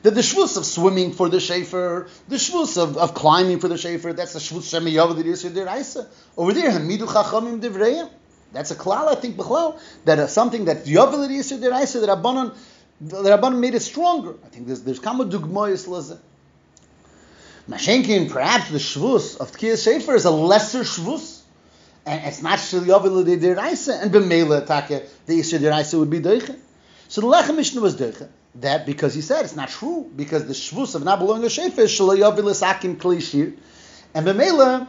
That 0.04 0.12
the 0.12 0.20
shvus 0.20 0.58
of 0.58 0.66
swimming 0.66 1.14
for 1.14 1.30
the 1.30 1.40
shafer, 1.40 2.10
the 2.28 2.36
shvus 2.36 2.78
of, 2.78 2.98
of 2.98 3.14
climbing 3.14 3.62
for 3.62 3.70
the 3.70 3.78
shafer, 3.78 4.12
that's 4.12 4.34
the 4.34 4.40
shvus 4.40 4.70
Shema 4.70 4.90
Yovel 4.90 5.24
Nisir 5.24 5.52
Diraisa. 5.52 6.06
Over 6.36 6.52
there, 6.52 6.70
Hamidu 6.70 7.08
Chachamim 7.08 7.62
Divreyim. 7.62 8.10
That's 8.52 8.72
a 8.72 8.76
klal, 8.76 9.08
I 9.08 9.16
think, 9.16 9.38
b'chlal, 9.38 9.80
that 10.04 10.20
is 10.20 10.32
something 10.32 10.66
that 10.66 10.84
Yovel 10.84 11.30
Yisur 11.30 11.62
Deraisa, 11.62 12.06
that 12.06 12.10
Rabbanon, 12.10 12.58
the 13.00 13.24
Rabbanon 13.24 13.60
made 13.60 13.74
it 13.74 13.82
stronger. 13.82 14.36
I 14.44 14.50
think 14.50 14.68
there's 14.68 14.82
there's 14.82 15.00
kama 15.00 15.24
dugmoyis 15.24 15.88
laze. 15.88 16.20
Mashenkin, 17.70 18.30
perhaps 18.30 18.70
the 18.70 18.78
shvus 18.78 19.40
of 19.40 19.52
Tkiyah 19.52 19.78
Sefer 19.78 20.16
is 20.16 20.26
a 20.26 20.32
lesser 20.32 20.82
shvus, 20.82 21.42
and 22.06 22.26
it's 22.26 22.42
not 22.42 22.60
Shil 22.60 22.82
Yovel 22.82 23.24
Deraisa, 23.24 24.02
and 24.02 24.12
b'meila 24.12 24.66
take 24.66 25.04
the 25.26 25.40
Yisur 25.40 25.60
Deraisa 25.60 26.00
would 26.00 26.10
be 26.10 26.20
deiche. 26.20 26.58
So 27.08 27.22
the 27.22 27.28
Lechem 27.28 27.56
Mishnah 27.56 27.82
was 27.82 27.96
deiche. 27.96 28.28
That 28.56 28.86
because 28.86 29.14
he 29.14 29.22
said 29.22 29.46
it's 29.46 29.56
not 29.56 29.70
true 29.70 30.12
because 30.14 30.46
the 30.46 30.54
shvus 30.54 30.96
of 30.96 31.04
not 31.04 31.20
belonging 31.20 31.48
to 31.48 31.62
Shefer 31.62 31.80
is 31.80 31.92
Shil 31.92 32.18
Yovel 32.18 32.50
Sakim 32.52 32.98
Klishir, 32.98 33.56
and 34.14 34.26
b'meila 34.26 34.88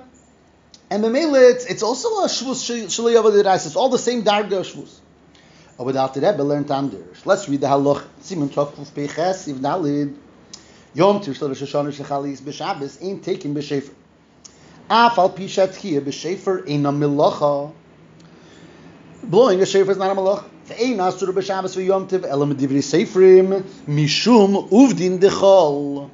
and 0.93 1.03
Memele, 1.03 1.53
it's, 1.53 1.65
it's 1.65 1.83
also 1.83 2.09
a 2.23 2.27
Shvus 2.27 2.69
Shalei 2.89 3.15
Avodah 3.19 3.55
It's 3.65 3.77
all 3.77 3.89
the 3.89 3.97
same 3.97 4.25
Darga 4.25 4.63
Shvus. 4.63 4.99
Aber 5.79 5.91
der 5.91 6.03
Alte 6.03 6.21
Rebbe 6.21 6.43
learned 6.43 6.71
anders. 6.71 7.25
Let's 7.25 7.49
read 7.49 7.63
the 7.63 7.67
Halach. 7.67 8.05
Simon 8.21 8.51
Tov 8.51 8.75
Kuf 8.75 8.93
Peches, 8.93 9.49
Iv 9.49 9.57
Nalid. 9.57 10.15
Yom 10.95 11.23
Shal 11.23 11.49
Rosh 11.49 11.63
Hashanah 11.63 11.91
Shechalis 11.91 12.43
B'Shabbos 12.43 13.03
ain't 13.03 13.25
taken 13.25 13.55
B'Shefer. 13.55 13.95
Af 14.91 15.17
al 15.17 15.31
Pishat 15.31 15.81
Chia 15.81 16.03
B'Shefer 16.03 16.69
ain't 16.69 16.85
a 16.85 16.91
Milocha. 16.91 17.73
Blowing 19.23 19.61
a 19.61 19.65
Shefer 19.65 19.89
is 19.89 19.97
not 19.97 20.11
a 20.11 20.15
Milocha. 20.15 20.45
Ve'ein 20.67 20.97
Asur 20.97 21.33
B'Shabbos 21.33 21.77
V'Yom 21.77 22.11
Tiv 22.11 22.27
Elam 22.27 22.55
Divri 22.55 22.83
Seferim 22.83 23.63
Mishum 23.87 24.69
Uvdin 24.69 25.19
Dechol. 25.19 26.11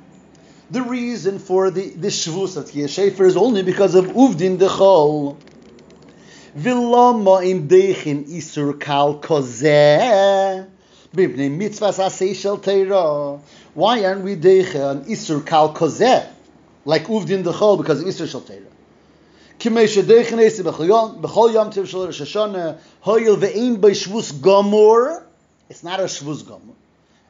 The 0.71 0.83
reason 0.83 1.41
for 1.41 1.71
the, 1.73 1.91
the 1.91 2.09
Shvus 2.09 2.57
of 2.57 2.67
Tkiyah 2.67 3.21
is 3.27 3.37
only 3.37 3.65
because 3.65 3.97
of 3.97 4.05
Uvdin 4.07 4.59
Dechol. 4.59 5.39
Vilama 6.57 7.45
in 7.45 7.67
Dechin 7.67 8.29
Isur 8.29 8.79
Kal 8.79 9.19
Kozeh. 9.19 10.69
Teira. 12.61 13.41
Why 13.75 14.05
aren't 14.05 14.25
we 14.25 14.37
deicha 14.37 14.91
on 14.91 15.05
isur 15.05 15.45
kal 15.47 15.75
kozeh 15.75 16.27
like 16.85 17.07
uvdin 17.07 17.43
dechol 17.45 17.79
because 17.79 18.01
of 18.01 18.07
isur 18.07 18.29
shel 18.29 18.43
teira? 18.43 18.67
Kimei 19.59 19.87
shedeichen 19.87 20.39
esi 20.39 20.63
b'chol 20.63 21.53
yom 21.53 21.71
tiv 21.71 21.89
shel 21.89 22.05
Rosh 22.07 22.21
Hashanah 22.21 22.79
hoyel 23.05 23.37
ve'ein 23.37 23.79
gomor. 24.41 25.23
It's 25.71 25.83
not 25.83 26.01
a 26.01 26.05
shvus 26.05 26.43
gomor. 26.45 26.75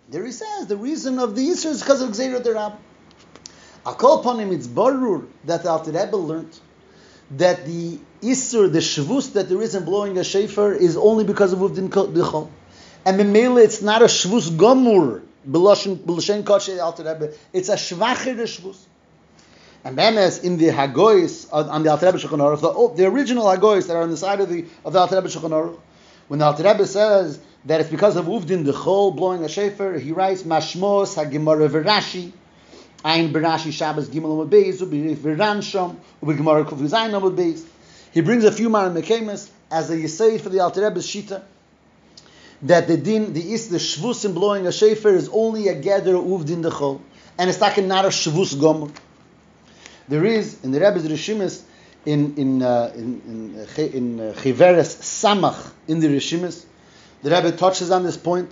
There 0.08 0.25
he 0.25 0.32
says 0.32 0.66
the 0.66 0.76
reason 0.76 1.18
of 1.18 1.37
the 1.37 1.49
isur 1.49 1.66
is 1.66 1.80
because 1.80 2.02
of 2.02 2.11
gzeirah 2.11 2.42
derab. 2.42 2.76
Akol 3.85 4.20
upon 4.20 4.40
him, 4.40 4.52
it's 4.52 4.66
barur 4.66 5.26
that 5.44 5.62
the 5.62 5.70
Alter 5.70 5.92
Rebbe 5.92 6.16
learned 6.16 6.58
that 7.32 7.64
the 7.64 7.99
isur, 8.23 8.73
the 8.73 8.80
shvus 8.80 9.35
that 9.35 9.49
there 9.49 9.62
is 9.62 9.75
in 9.75 9.85
blowing 9.85 10.18
a 10.18 10.25
shofar 10.25 10.73
is 10.73 10.97
only 10.97 11.25
because 11.25 11.52
of 11.52 11.61
uvdin 11.61 11.88
dichol. 11.88 12.50
And 13.05 13.19
memele, 13.19 13.64
it's 13.64 13.83
not 13.83 14.02
a 14.02 14.07
shvus 14.07 14.50
gomur, 14.50 15.23
koshe 15.49 16.83
Alter 16.83 17.05
Rebbe. 17.05 17.33
It's 17.52 17.69
a 17.69 17.75
shvacher 17.75 18.37
shvus. 18.37 18.76
And 19.85 19.97
then 19.97 20.19
as 20.19 20.45
in 20.45 20.59
the 20.59 20.67
Hagois 20.67 21.49
on 21.52 21.83
the 21.83 21.90
Alter 21.90 22.07
Rebbe 22.07 22.19
Shulchan 22.19 22.38
Aruch, 22.38 22.61
the, 22.61 22.69
oh, 22.69 22.95
the 22.95 23.07
original 23.07 23.45
Hagois 23.45 23.87
that 23.87 23.97
are 23.97 24.02
on 24.02 24.11
the 24.11 24.17
side 24.17 24.40
of 24.40 24.49
the 24.49 24.67
of 24.85 24.93
the 24.93 24.99
Alter 24.99 25.17
Rebbe 25.17 25.28
Shulchan 25.28 25.50
Aruch, 25.50 25.78
when 26.26 26.40
the 26.40 26.45
Alter 26.45 26.64
Rebbe 26.64 26.87
says 26.87 27.40
that 27.64 27.81
it's 27.81 27.90
because 27.90 28.17
of 28.17 28.26
uvdin 28.26 28.64
dichol 28.64 29.14
blowing 29.14 29.45
a 29.45 29.49
shofar, 29.49 29.99
he 29.99 30.12
writes 30.12 30.43
mashmos 30.43 31.14
hagimara 31.14 31.69
v'rashi 31.69 32.33
Ein 33.05 33.33
Berashi 33.33 33.73
Shabbos 33.73 34.09
Gimel 34.09 34.37
Amud 34.37 34.50
Beis, 34.50 34.81
Ubi 34.81 35.14
Viranshom, 35.14 35.97
Ubi 36.21 36.35
Gemara 36.35 36.64
Kuf 36.64 36.78
Amud 36.78 37.37
Beis. 37.37 37.64
He 38.12 38.23
brings 38.23 38.45
a 38.45 38.50
few 38.50 38.69
Maran 38.69 38.93
Mekemes 38.95 39.49
as 39.71 39.90
a 39.90 39.97
Yisayid 39.97 40.40
for 40.40 40.49
the 40.49 40.59
Alter 40.61 40.83
Rebbe's 40.83 41.07
Shita, 41.07 41.43
that 42.62 42.88
the 42.88 42.97
din, 42.97 43.33
the 43.33 43.53
is 43.53 43.69
the 43.69 43.79
shvus 43.79 44.25
in 44.25 44.33
blowing 44.33 44.67
a 44.67 44.71
shefer 44.71 45.15
is 45.15 45.29
only 45.33 45.69
a 45.69 45.75
gather 45.75 46.15
uvdin 46.15 46.62
dechol, 46.62 47.00
and 47.38 47.50
it's 47.50 47.61
not 47.61 47.77
a 48.05 48.09
shvus 48.09 48.61
gom. 48.61 48.93
There 50.09 50.25
is 50.25 50.65
in 50.65 50.73
the 50.73 50.81
Rebbe's 50.81 51.07
Rishimis 51.07 51.62
in 52.07 52.35
in 52.37 52.62
uh, 52.62 52.93
in 52.95 53.67
in, 53.77 53.93
in 53.93 54.21
uh, 54.21 54.33
Chiveres 54.35 54.97
Samach 55.00 55.73
in 55.87 56.00
the 56.00 56.09
Rishimis, 56.09 56.65
the 57.23 57.31
Rebbe 57.31 57.53
touches 57.53 57.91
on 57.91 58.03
this 58.03 58.17
point 58.17 58.50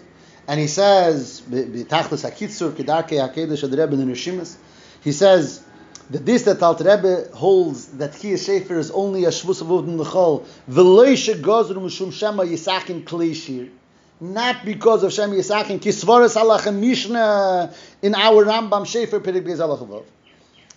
and 0.48 0.60
he 0.60 0.66
says, 0.66 1.42
"B'tachlis 1.48 2.28
hakitzur 2.28 2.72
kedarkei 2.72 3.18
hakedesh 3.18 3.68
adrebe 3.68 3.94
neshimas." 3.94 4.56
He 5.02 5.12
says 5.12 5.62
that 6.10 6.24
this 6.24 6.44
that 6.44 6.62
Alter 6.62 6.84
Rebbe 6.84 7.28
holds 7.34 7.86
that 7.98 8.12
Kiyah 8.12 8.34
Shefer 8.34 8.78
is 8.78 8.90
only 8.90 9.24
a 9.24 9.28
shvus 9.28 9.60
of 9.60 9.68
Udin 9.68 9.98
L'chol, 9.98 10.44
v'loishe 10.70 11.40
gozru 11.40 11.76
mishum 11.76 12.12
shema 12.12 12.44
yisakim 12.44 13.02
kleishir. 13.04 13.70
Not 14.20 14.64
because 14.64 15.02
of 15.02 15.12
Shem 15.12 15.30
Yisakim, 15.30 15.78
kisvaris 15.78 16.36
halachem 16.36 16.80
Mishnah 16.80 17.74
in 18.00 18.14
our 18.14 18.44
Rambam 18.44 18.86
Shefer 18.86 19.20
Perik 19.20 19.44
Beis 19.44 19.58
Halachavov. 19.58 20.04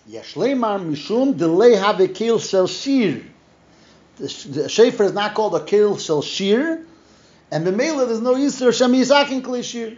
Yeshleimar 0.08 0.84
mishum 0.84 1.36
delay 1.36 1.74
have 1.74 1.98
kil 2.12 2.38
shel 2.38 2.66
shir. 2.66 3.22
The 4.16 4.26
Shefer 4.26 5.06
is 5.06 5.14
not 5.14 5.34
called 5.34 5.54
a 5.54 5.64
kil 5.64 5.96
shel 5.96 6.20
shir, 6.20 6.84
and 7.50 7.66
Bemela, 7.66 8.06
there's 8.06 8.20
no 8.20 8.34
Yisr 8.34 8.76
Shem 8.76 8.92
Yisakin 8.92 9.40
Klishir. 9.40 9.96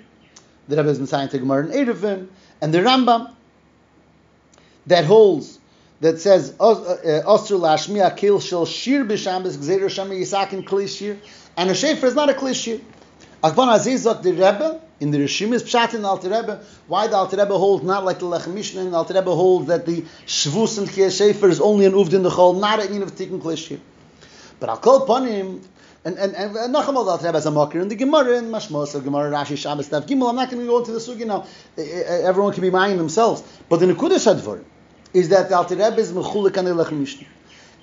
The 0.69 0.77
Rebbe 0.77 0.89
has 0.89 0.99
been 0.99 1.29
to 1.29 1.39
Gemara 1.39 1.67
in 1.67 1.87
Erevin, 1.87 2.29
and 2.61 2.73
the 2.73 2.79
Rambam. 2.79 3.35
that 4.87 5.05
holds 5.05 5.59
that 6.01 6.21
says 6.21 6.55
uh, 6.61 7.23
Osir 7.27 7.59
Lashmiya 7.59 8.17
Kil 8.17 8.41
Shel 8.41 8.67
Shir 8.67 9.05
B'Shambis 9.05 9.57
Gzeir 9.57 9.91
Shema 9.91 10.15
Yisakin 10.15 10.63
Kli 10.63 10.89
Shir, 10.89 11.19
and 11.57 11.71
a 11.71 11.73
shefer 11.73 12.05
is 12.05 12.15
not 12.15 12.31
a 12.31 12.35
Kli 12.35 12.55
Shir. 12.55 12.81
Akban 13.43 13.77
Azizot 13.77 14.23
the 14.23 14.33
Rebbe 14.33 14.81
in 15.01 15.11
the 15.11 15.19
Rishimis 15.19 15.63
Pshat 15.63 15.95
in 15.95 16.03
the 16.03 16.09
Alter 16.09 16.29
Rebbe. 16.29 16.63
Why 16.87 17.09
the 17.09 17.17
Alter 17.17 17.37
Rebbe 17.37 17.59
holds 17.59 17.83
not 17.85 18.05
like 18.05 18.21
the 18.21 18.27
Lechem 18.27 18.55
Mishnah? 18.55 18.85
The 18.85 18.97
Alter 18.97 19.15
Rebbe 19.15 19.35
holds 19.35 19.67
that 19.67 19.85
the 19.85 20.03
Shvus 20.27 20.79
and 20.79 20.89
Kiyah 20.89 21.09
Shefer 21.09 21.49
is 21.49 21.61
only 21.61 21.87
an 21.87 21.93
Uvd 21.93 22.13
in 22.13 22.23
the 22.23 22.31
Chol, 22.31 22.61
not 22.61 22.79
a 22.79 22.93
in 22.93 23.03
of 23.03 23.13
Tikkun 23.17 23.41
Kli 23.41 23.59
Shir. 23.59 23.81
But 24.61 24.69
I'll 24.69 24.77
call 24.77 25.03
upon 25.03 25.27
him 25.27 25.61
and 26.05 26.19
and 26.19 26.35
and 26.37 26.55
Nacham 26.75 26.95
al 26.95 27.19
Rebbe 27.19 27.37
as 27.37 27.47
a 27.47 27.51
mocker 27.51 27.81
in 27.81 27.89
the 27.89 27.97
Gemara 27.97 28.39
in 28.39 28.45
Mashmos, 28.47 29.03
Gemara 29.03 29.31
Rashi 29.33 29.57
Shabbos 29.57 29.89
Tav 29.89 30.07
Gimel. 30.07 30.31
I'm 30.31 30.37
not 30.37 30.49
going 30.51 30.63
to 30.63 30.69
go 30.69 30.79
into 30.79 30.93
the 30.93 31.01
sugi 31.01 31.27
now. 31.27 31.45
Everyone 31.77 32.53
can 32.53 32.63
be 32.63 32.71
minding 32.71 32.99
themselves. 32.99 33.43
But 33.69 33.79
the 33.79 33.87
Nekudas 33.87 34.33
Hadvar 34.33 34.63
is 35.13 35.31
that 35.31 35.49
the 35.49 35.57
Alter 35.57 35.75
Rebbe 35.75 35.99
is 35.99 36.13
mechulik 36.13 36.57
on 36.59 36.65
the 36.65 36.71
Lechem 36.71 37.01
Mishnah. 37.01 37.27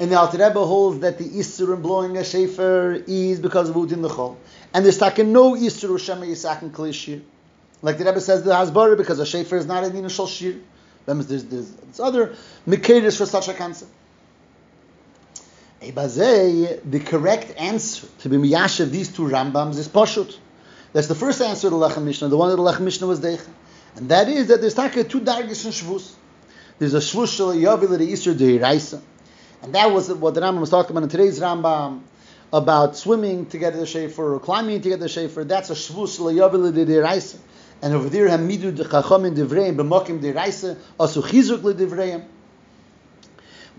And 0.01 0.09
the 0.09 0.17
Alter 0.17 0.37
Rebbe 0.37 0.65
holds 0.65 0.99
that 0.99 1.17
the 1.17 1.25
Isur 1.25 1.73
in 1.73 1.81
blowing 1.81 2.15
a 2.15 2.21
shefer 2.21 3.03
is 3.05 3.41
because 3.41 3.69
of 3.69 3.75
Udin 3.75 4.01
the 4.01 4.07
Chol. 4.07 4.37
And 4.73 4.85
there's 4.85 4.97
taken 4.97 5.33
no 5.33 5.53
Isur 5.53 5.99
Shema 5.99 6.25
Yisak 6.25 6.61
and 6.61 6.73
Klishir. 6.73 7.21
Like 7.81 7.97
the 7.97 8.05
Rebbe 8.05 8.21
says, 8.21 8.43
the 8.43 8.51
Hasbara, 8.51 8.97
because 8.97 9.19
a 9.19 9.23
shefer 9.23 9.57
is 9.57 9.65
not 9.65 9.83
a 9.83 9.89
Dina 9.89 10.09
Shal 10.09 10.27
Shir. 10.27 10.55
There's, 11.05 11.27
there's, 11.27 11.43
there's 11.45 11.99
other 11.99 12.35
Mekadis 12.67 13.17
for 13.17 13.25
such 13.25 13.47
a 13.47 13.53
concept. 13.53 13.91
The 15.79 17.01
correct 17.05 17.57
answer 17.57 18.07
to 18.19 18.29
be 18.29 18.37
Miyashav 18.37 18.91
these 18.91 19.15
two 19.15 19.23
Rambams 19.23 19.77
is 19.77 19.87
Pashut. 19.87 20.37
That's 20.91 21.07
the 21.07 21.15
first 21.15 21.41
answer 21.41 21.69
to 21.69 21.69
the 21.69 21.75
Lechem 21.77 22.03
Mishnah, 22.03 22.27
the 22.27 22.37
one 22.37 22.49
that 22.49 22.57
the 22.57 22.61
Lechem 22.61 22.81
Mishnah 22.81 23.07
was 23.07 23.19
Deicha. 23.21 23.47
And 23.95 24.09
that 24.09 24.27
is 24.27 24.47
that 24.47 24.59
there's 24.59 24.73
taka 24.73 25.03
two 25.03 25.21
dargis 25.21 25.65
in 25.65 25.71
Shvus. 25.71 26.13
There's 26.79 26.93
a 26.93 26.99
Shvus 26.99 27.35
Shal 27.35 27.53
Yavil 27.53 27.97
the 27.97 28.11
Isra 28.11 28.33
Deiraisa. 28.35 29.01
And 29.61 29.73
that 29.73 29.91
was 29.91 30.11
what 30.13 30.33
the 30.33 30.41
Rambam 30.41 30.59
was 30.59 30.69
talking 30.69 30.91
about 30.91 31.03
in 31.03 31.09
today's 31.09 31.39
Rambam 31.39 32.01
about 32.51 32.97
swimming 32.97 33.45
to 33.47 33.57
get 33.57 33.73
the 33.73 33.81
Shefer 33.81 34.35
or 34.35 34.39
climbing 34.39 34.81
to 34.81 34.89
get 34.89 34.99
the 34.99 35.07
Shefer. 35.07 35.47
That's 35.47 35.69
a 35.69 35.73
Shvus 35.73 36.17
the 36.17 36.85
Deiraisa. 36.85 37.37
And 37.81 37.93
over 37.93 38.09
there, 38.09 38.27
Hamidu 38.27 38.75
de 38.75 38.83
Chacham 38.83 39.23
Devreim, 39.35 39.77
B'mokim 39.77 40.19
Deiraisa, 40.19 40.77
Asu 40.99 41.21
Chizuk 41.21 41.63
Le 41.63 41.73
Devreim. 41.73 42.25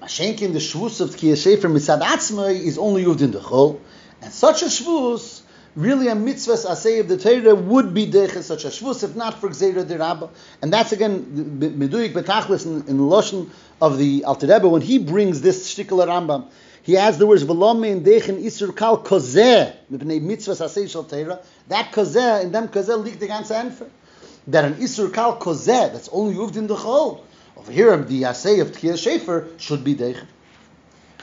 Mashenkin, 0.01 0.55
the 0.55 0.59
shvus 0.59 1.01
of 1.03 1.11
Tkiyah 1.11 1.35
Shefer 1.35 1.71
Mitzad 1.71 2.01
Atzmai 2.01 2.55
is 2.55 2.79
only 2.79 3.03
used 3.03 3.21
in 3.21 3.33
the 3.33 3.41
Chol. 3.41 3.79
And 4.23 4.33
such 4.33 4.63
a 4.63 4.67
shvus, 4.67 5.43
really 5.77 6.09
a 6.09 6.15
mitzvah 6.15 6.53
asay 6.53 7.01
of 7.01 7.09
the 7.09 7.19
Torah 7.19 7.55
would 7.55 7.93
be 7.93 8.07
deches 8.07 8.45
such 8.45 8.65
a 8.65 8.69
shvus, 8.69 9.05
if 9.05 9.15
not 9.15 9.41
for 9.41 9.51
Gzeira 9.51 9.87
de 9.87 9.99
Rabba. 9.99 10.31
And 10.63 10.73
that's 10.73 10.93
again, 10.93 11.59
Meduyik 11.61 12.15
Betachlis 12.15 12.65
in, 12.65 12.89
in 12.89 12.97
the 12.97 13.03
Lashon 13.03 13.51
of 13.83 13.99
the 13.99 14.25
Alter 14.25 14.47
Rebbe, 14.47 14.69
when 14.69 14.81
he 14.81 14.99
brings 14.99 15.43
this 15.43 15.75
shtikal 15.75 16.07
Rambam, 16.07 16.51
he 16.83 16.97
adds 16.97 17.19
the 17.19 17.27
words 17.27 17.45
V'lom 17.45 17.87
in 17.87 18.03
dechen 18.03 18.43
isur 18.43 18.75
kal 18.75 19.03
kozeh 19.03 19.75
mipnei 19.93 20.21
mitzvah 20.21 20.53
asay 20.65 20.89
shal 20.89 21.05
Torah. 21.05 21.41
That 21.69 21.93
kozeh, 21.93 22.45
in 22.45 22.53
them 22.53 22.69
kozeh 22.69 23.03
liegt 23.03 23.21
the 23.21 23.29
ganze 23.29 23.51
Enfer. 23.51 23.87
That 24.47 24.65
an 24.65 24.75
isur 24.75 25.13
kal 25.13 25.39
kozeh, 25.39 25.93
that's 25.93 26.09
only 26.11 26.35
used 26.35 26.57
in 26.57 26.67
the 26.67 26.77
Chol. 26.77 27.21
Over 27.57 27.73
here, 27.73 27.97
the 27.99 28.23
Yasei 28.23 28.63
of 28.63 28.73
Tkiyah 28.73 28.95
Shefer 28.95 29.61
should 29.61 29.85
be 29.85 29.95
Deich. 29.95 30.25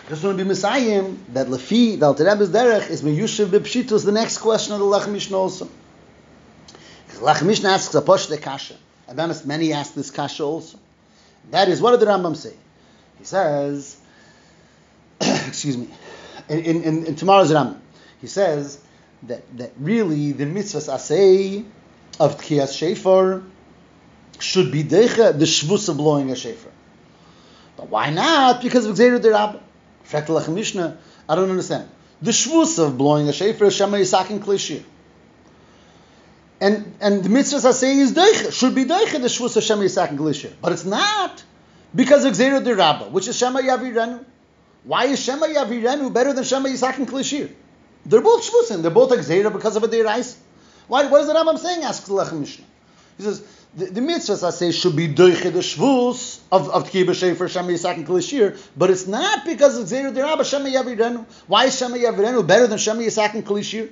Just 0.07 0.23
want 0.23 0.37
to 0.37 0.43
be 0.43 0.47
Messiah 0.47 1.03
that 1.33 1.47
Lefi, 1.47 1.99
the 1.99 2.05
Alter 2.05 2.23
Rebbe's 2.23 2.49
Derech, 2.49 2.89
is 2.89 3.01
Meyushiv 3.01 3.47
B'Pshitus, 3.47 4.05
the 4.05 4.11
next 4.11 4.37
question 4.37 4.73
of 4.73 4.79
the 4.79 4.85
Lech 4.85 5.09
Mishnah 5.09 5.35
also. 5.35 5.67
Lech 7.19 7.41
Mishnah 7.43 7.69
asks 7.69 7.93
a 7.95 8.01
Posh 8.01 8.27
de 8.27 8.37
Kasha. 8.37 8.75
And 9.07 9.45
many 9.45 9.73
ask 9.73 9.95
this 9.95 10.11
Kasha 10.11 10.43
also. 10.43 10.77
That 11.51 11.67
is, 11.69 11.81
what 11.81 11.91
did 11.91 12.01
the 12.01 12.05
Rambam 12.05 12.35
say? 12.35 12.53
He 13.17 13.25
says, 13.25 13.96
excuse 15.49 15.77
me, 15.77 15.87
in, 16.49 16.59
in, 16.59 17.05
in 17.05 17.15
tomorrow's 17.15 17.53
Ram, 17.53 17.81
he 18.21 18.27
says 18.27 18.79
that, 19.23 19.57
that 19.57 19.73
really 19.79 20.31
the 20.31 20.45
mitzvahs 20.45 20.93
asay 20.93 21.65
of 22.19 22.39
Tkiyas 22.39 22.73
Shefer 22.73 23.43
should 24.39 24.71
be 24.71 24.83
decha 24.83 25.37
the 25.37 25.45
shvus 25.45 25.89
of 25.89 25.97
blowing 25.97 26.29
a 26.29 26.33
shefer. 26.33 26.71
But 27.75 27.89
why 27.89 28.09
not? 28.09 28.61
Because 28.61 28.85
of 28.85 28.95
Gzeir 28.95 29.21
de 29.21 29.31
Rabba. 29.31 29.61
Mishnah, 30.51 30.97
I 31.27 31.35
don't 31.35 31.49
understand. 31.49 31.89
The 32.21 32.31
shvus 32.31 32.83
of 32.83 32.97
blowing 32.97 33.27
a 33.27 33.31
shefer 33.31 33.67
is 33.67 33.75
Shema 33.75 33.97
Yisakin 33.97 34.39
Klishir. 34.39 34.83
And 36.59 36.95
and 37.01 37.23
the 37.23 37.29
mitzvah 37.29 37.67
I 37.67 37.71
say 37.71 37.97
is 37.97 38.13
deicha, 38.13 38.51
should 38.51 38.73
be 38.73 38.85
deicha 38.85 39.21
the 39.21 39.27
shvus 39.27 39.57
of 39.57 39.63
Shema 39.63 39.83
Yisakin 39.83 40.17
Klishir. 40.17 40.53
But 40.61 40.71
it's 40.71 40.85
not. 40.85 41.43
Because 41.93 42.25
of 42.25 42.33
Gzeir 42.33 42.63
de 42.63 42.75
Rabba, 42.75 43.05
which 43.05 43.27
is 43.27 43.37
Shema 43.37 43.59
Yavirenu. 43.61 44.25
Why 44.87 45.07
is 45.07 45.19
Shema 45.21 45.47
Yavirenu 45.47 46.13
better 46.13 46.31
than 46.31 46.45
Shema 46.45 46.69
Yisakin 46.69 47.05
Klishir? 47.05 47.51
They're 48.05 48.21
both 48.21 48.49
shvusim. 48.49 48.81
They're 48.81 48.89
both 48.89 49.11
Gzeira 49.11 49.51
because 49.51 49.75
of 49.75 49.83
a 49.83 49.87
Deirais. 49.89 50.37
Why? 50.87 51.05
What 51.07 51.19
is 51.21 51.27
the 51.27 51.33
Rambam 51.33 51.57
saying? 51.57 51.83
Asks 51.83 52.07
the 52.07 52.13
Lechem 52.13 52.39
Mishnah. 52.39 52.63
He 53.17 53.23
says, 53.23 53.45
the, 53.75 53.87
the 53.87 53.99
mitzvahs 53.99 54.47
I 54.47 54.51
say 54.51 54.71
should 54.71 54.95
be 54.95 55.09
doiche 55.09 55.43
the 55.43 55.59
shvus 55.59 56.39
of 56.51 56.69
of 56.69 56.89
tkiba 56.89 57.09
shefer 57.09 57.49
shem 57.49 57.67
yisak 57.67 57.95
and 57.95 58.07
klishir, 58.07 58.57
but 58.77 58.89
it's 58.89 59.07
not 59.07 59.45
because 59.45 59.77
of 59.77 59.87
zeir 59.87 60.09
derabba 60.11 60.45
shem 60.45 60.63
yavirenu. 60.63 61.25
Why 61.47 61.65
is 61.65 61.77
shem 61.77 61.91
yavirenu 61.91 62.47
better 62.47 62.67
than 62.67 62.77
shem 62.77 62.99
yisak 62.99 63.33
and 63.33 63.45
klishir? 63.45 63.91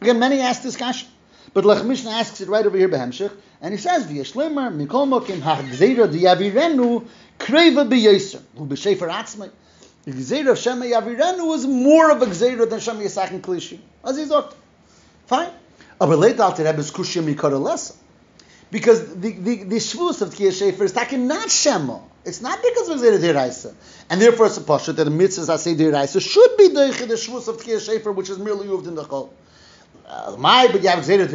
Again, 0.00 0.18
many 0.18 0.40
ask 0.40 0.62
this 0.62 0.76
question, 0.76 1.08
but 1.54 1.64
Lech 1.64 1.84
Mishnah 1.84 2.10
asks 2.10 2.40
it 2.40 2.48
right 2.48 2.66
over 2.66 2.76
here 2.76 2.88
behemshich, 2.88 3.32
and 3.60 3.72
he 3.72 3.78
says 3.78 4.06
v'yeshlemer 4.06 4.74
mikol 4.74 5.06
mokim 5.06 5.40
ha'gzeira 5.40 6.08
diyavirenu 6.08 7.06
kreva 7.38 7.88
b'yeser 7.88 8.42
hu 8.56 8.66
b'shefer 8.66 9.08
atzmai. 9.08 9.50
The 10.04 10.12
gzeira 10.12 10.50
of 10.50 10.58
shem 10.58 10.80
yavirenu 10.80 11.46
was 11.46 11.66
more 11.66 12.10
of 12.10 12.22
a 12.22 12.26
gzeira 12.26 12.68
than 12.68 12.80
shem 12.80 12.98
yisak 12.98 13.30
and 13.30 13.42
klishir. 13.42 13.78
As 14.04 14.16
he's 14.16 14.32
Fine. 15.26 15.50
Aber 16.00 16.16
later 16.16 16.42
Alter 16.42 16.64
Rebbe's 16.64 16.90
kushya 16.90 17.22
mikara 17.22 17.60
lesson 17.60 17.96
because 18.72 19.14
the 19.14 19.30
the, 19.32 19.64
the 19.64 19.76
shvus 19.76 20.20
of 20.22 20.30
Tkiyah 20.30 20.72
Shefer 20.72 20.82
is 20.82 20.92
taking 20.92 21.28
not 21.28 21.48
Shema. 21.50 22.00
It's 22.24 22.40
not 22.40 22.60
because 22.62 22.88
of 22.88 22.98
Zera 22.98 23.18
Diraisa. 23.18 23.74
And 24.10 24.20
therefore 24.20 24.46
it's 24.46 24.56
a 24.56 24.62
pasha 24.62 24.92
that 24.92 25.04
the 25.04 25.10
mitzvahs 25.10 25.48
I 25.48 25.56
say 25.56 25.74
Diraisa 25.74 26.20
should 26.20 26.56
be 26.56 26.68
the, 26.68 27.14
shvus 27.16 27.46
of 27.46 27.58
Tkiyah 27.58 28.00
Shefer, 28.00 28.14
which 28.14 28.30
is 28.30 28.38
merely 28.38 28.66
used 28.66 28.86
in 28.88 28.96
the 28.96 29.04
Chol. 29.04 29.30
Uh, 30.06 30.36
my, 30.38 30.68
but 30.72 30.82
you 30.82 30.88
have 30.88 31.04
Zera 31.04 31.28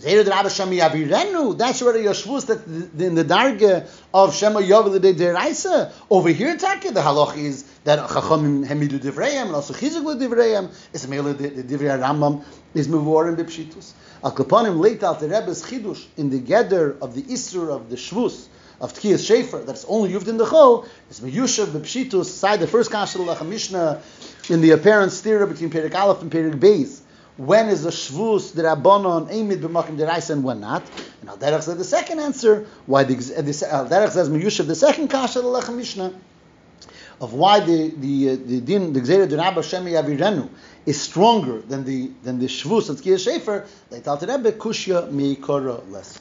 Dirabba. 0.00 0.24
Zera 0.24 0.24
Dirabba 0.24 0.54
Shema 0.54 0.72
Yavirenu. 0.72 1.58
That's 1.58 1.82
already 1.82 2.06
a 2.06 2.10
shvus 2.10 2.46
that 2.46 2.66
in 2.66 3.14
the 3.14 3.24
darga 3.24 3.88
of 4.12 4.34
Shema 4.34 4.60
Yavel 4.60 4.98
Diraisa. 4.98 5.92
Over 6.10 6.30
here, 6.30 6.56
Taka, 6.56 6.92
the 6.92 7.00
halach 7.00 7.36
is 7.36 7.64
that 7.84 8.08
Chachamim 8.08 8.66
Hemidu 8.66 8.98
Divrayim 8.98 9.46
and 9.46 9.54
also 9.54 9.74
Chizuk 9.74 10.20
Divrayim. 10.20 10.74
It's 10.92 11.06
merely 11.06 11.32
the, 11.32 11.48
the 11.48 11.76
Divrei 11.76 11.98
Rambam 11.98 12.44
is 12.74 12.88
Muvor 12.88 13.28
and 13.28 13.38
Bipshitus. 13.38 13.92
Al 14.22 14.32
Kapanim 14.32 14.78
late 14.78 15.02
out 15.02 15.20
the 15.20 15.28
Rebbe's 15.28 15.62
Chidush 15.62 16.04
in 16.16 16.30
the 16.30 16.38
gather 16.38 16.96
of 17.00 17.14
the 17.14 17.22
Isur 17.22 17.74
of 17.74 17.90
the 17.90 17.96
Shvus 17.96 18.48
of 18.80 18.92
Tkiyas 18.92 19.28
Shefer 19.28 19.66
that's 19.66 19.84
only 19.86 20.10
used 20.10 20.28
in 20.28 20.36
the 20.36 20.44
Chol 20.44 20.86
is 21.10 21.20
Meyushav 21.20 21.66
Bepshitus 21.66 22.26
side 22.26 22.60
the 22.60 22.66
first 22.66 22.90
Kashal 22.90 23.46
Mishnah 23.46 24.00
in 24.48 24.60
the 24.60 24.70
apparent 24.70 25.12
stira 25.12 25.48
between 25.48 25.70
Perik 25.70 25.94
Aleph 25.94 26.22
and 26.22 26.30
Perik 26.30 26.58
Beis. 26.58 27.00
When 27.38 27.68
is 27.68 27.84
the 27.84 27.90
Shvus 27.90 28.52
the 28.52 28.62
Rabbanon 28.62 29.30
Eimid 29.30 29.60
B'Makim 29.60 29.96
Deraisa 29.96 30.30
and 30.30 30.42
when 30.42 30.60
not? 30.60 30.82
And 31.20 31.30
Al 31.30 31.38
Derech 31.38 31.62
said 31.62 31.78
the 31.78 31.84
second 31.84 32.18
answer 32.18 32.66
why 32.84 33.04
the 33.04 33.14
Al 33.70 33.86
Derech 33.86 34.10
says 34.10 34.28
Meyushav 34.28 34.66
the 34.66 34.74
second 34.74 35.08
Kashal 35.08 35.44
Lach 35.44 35.72
Mishnah 35.72 36.12
of 37.20 37.34
why 37.34 37.60
the 37.60 37.90
the 37.90 38.30
uh, 38.30 38.36
the 38.44 38.60
din 38.60 38.92
the 38.92 39.00
Gzeira 39.00 39.28
Dunabba 39.28 39.58
Shemi 39.58 39.92
Yavirenu 39.92 40.48
is 40.84 41.00
stronger 41.00 41.60
than 41.60 41.84
the 41.84 42.10
than 42.24 42.40
the 42.40 42.46
Shvus 42.46 42.90
of 42.90 43.00
Tkiyah 43.00 43.40
Shefer, 43.40 43.68
they 43.90 44.00
tell 44.00 44.16
the 44.16 44.26
Rebbe 44.26 44.52
Kushya 44.52 45.08
Meikora 45.08 45.88
less. 45.92 46.20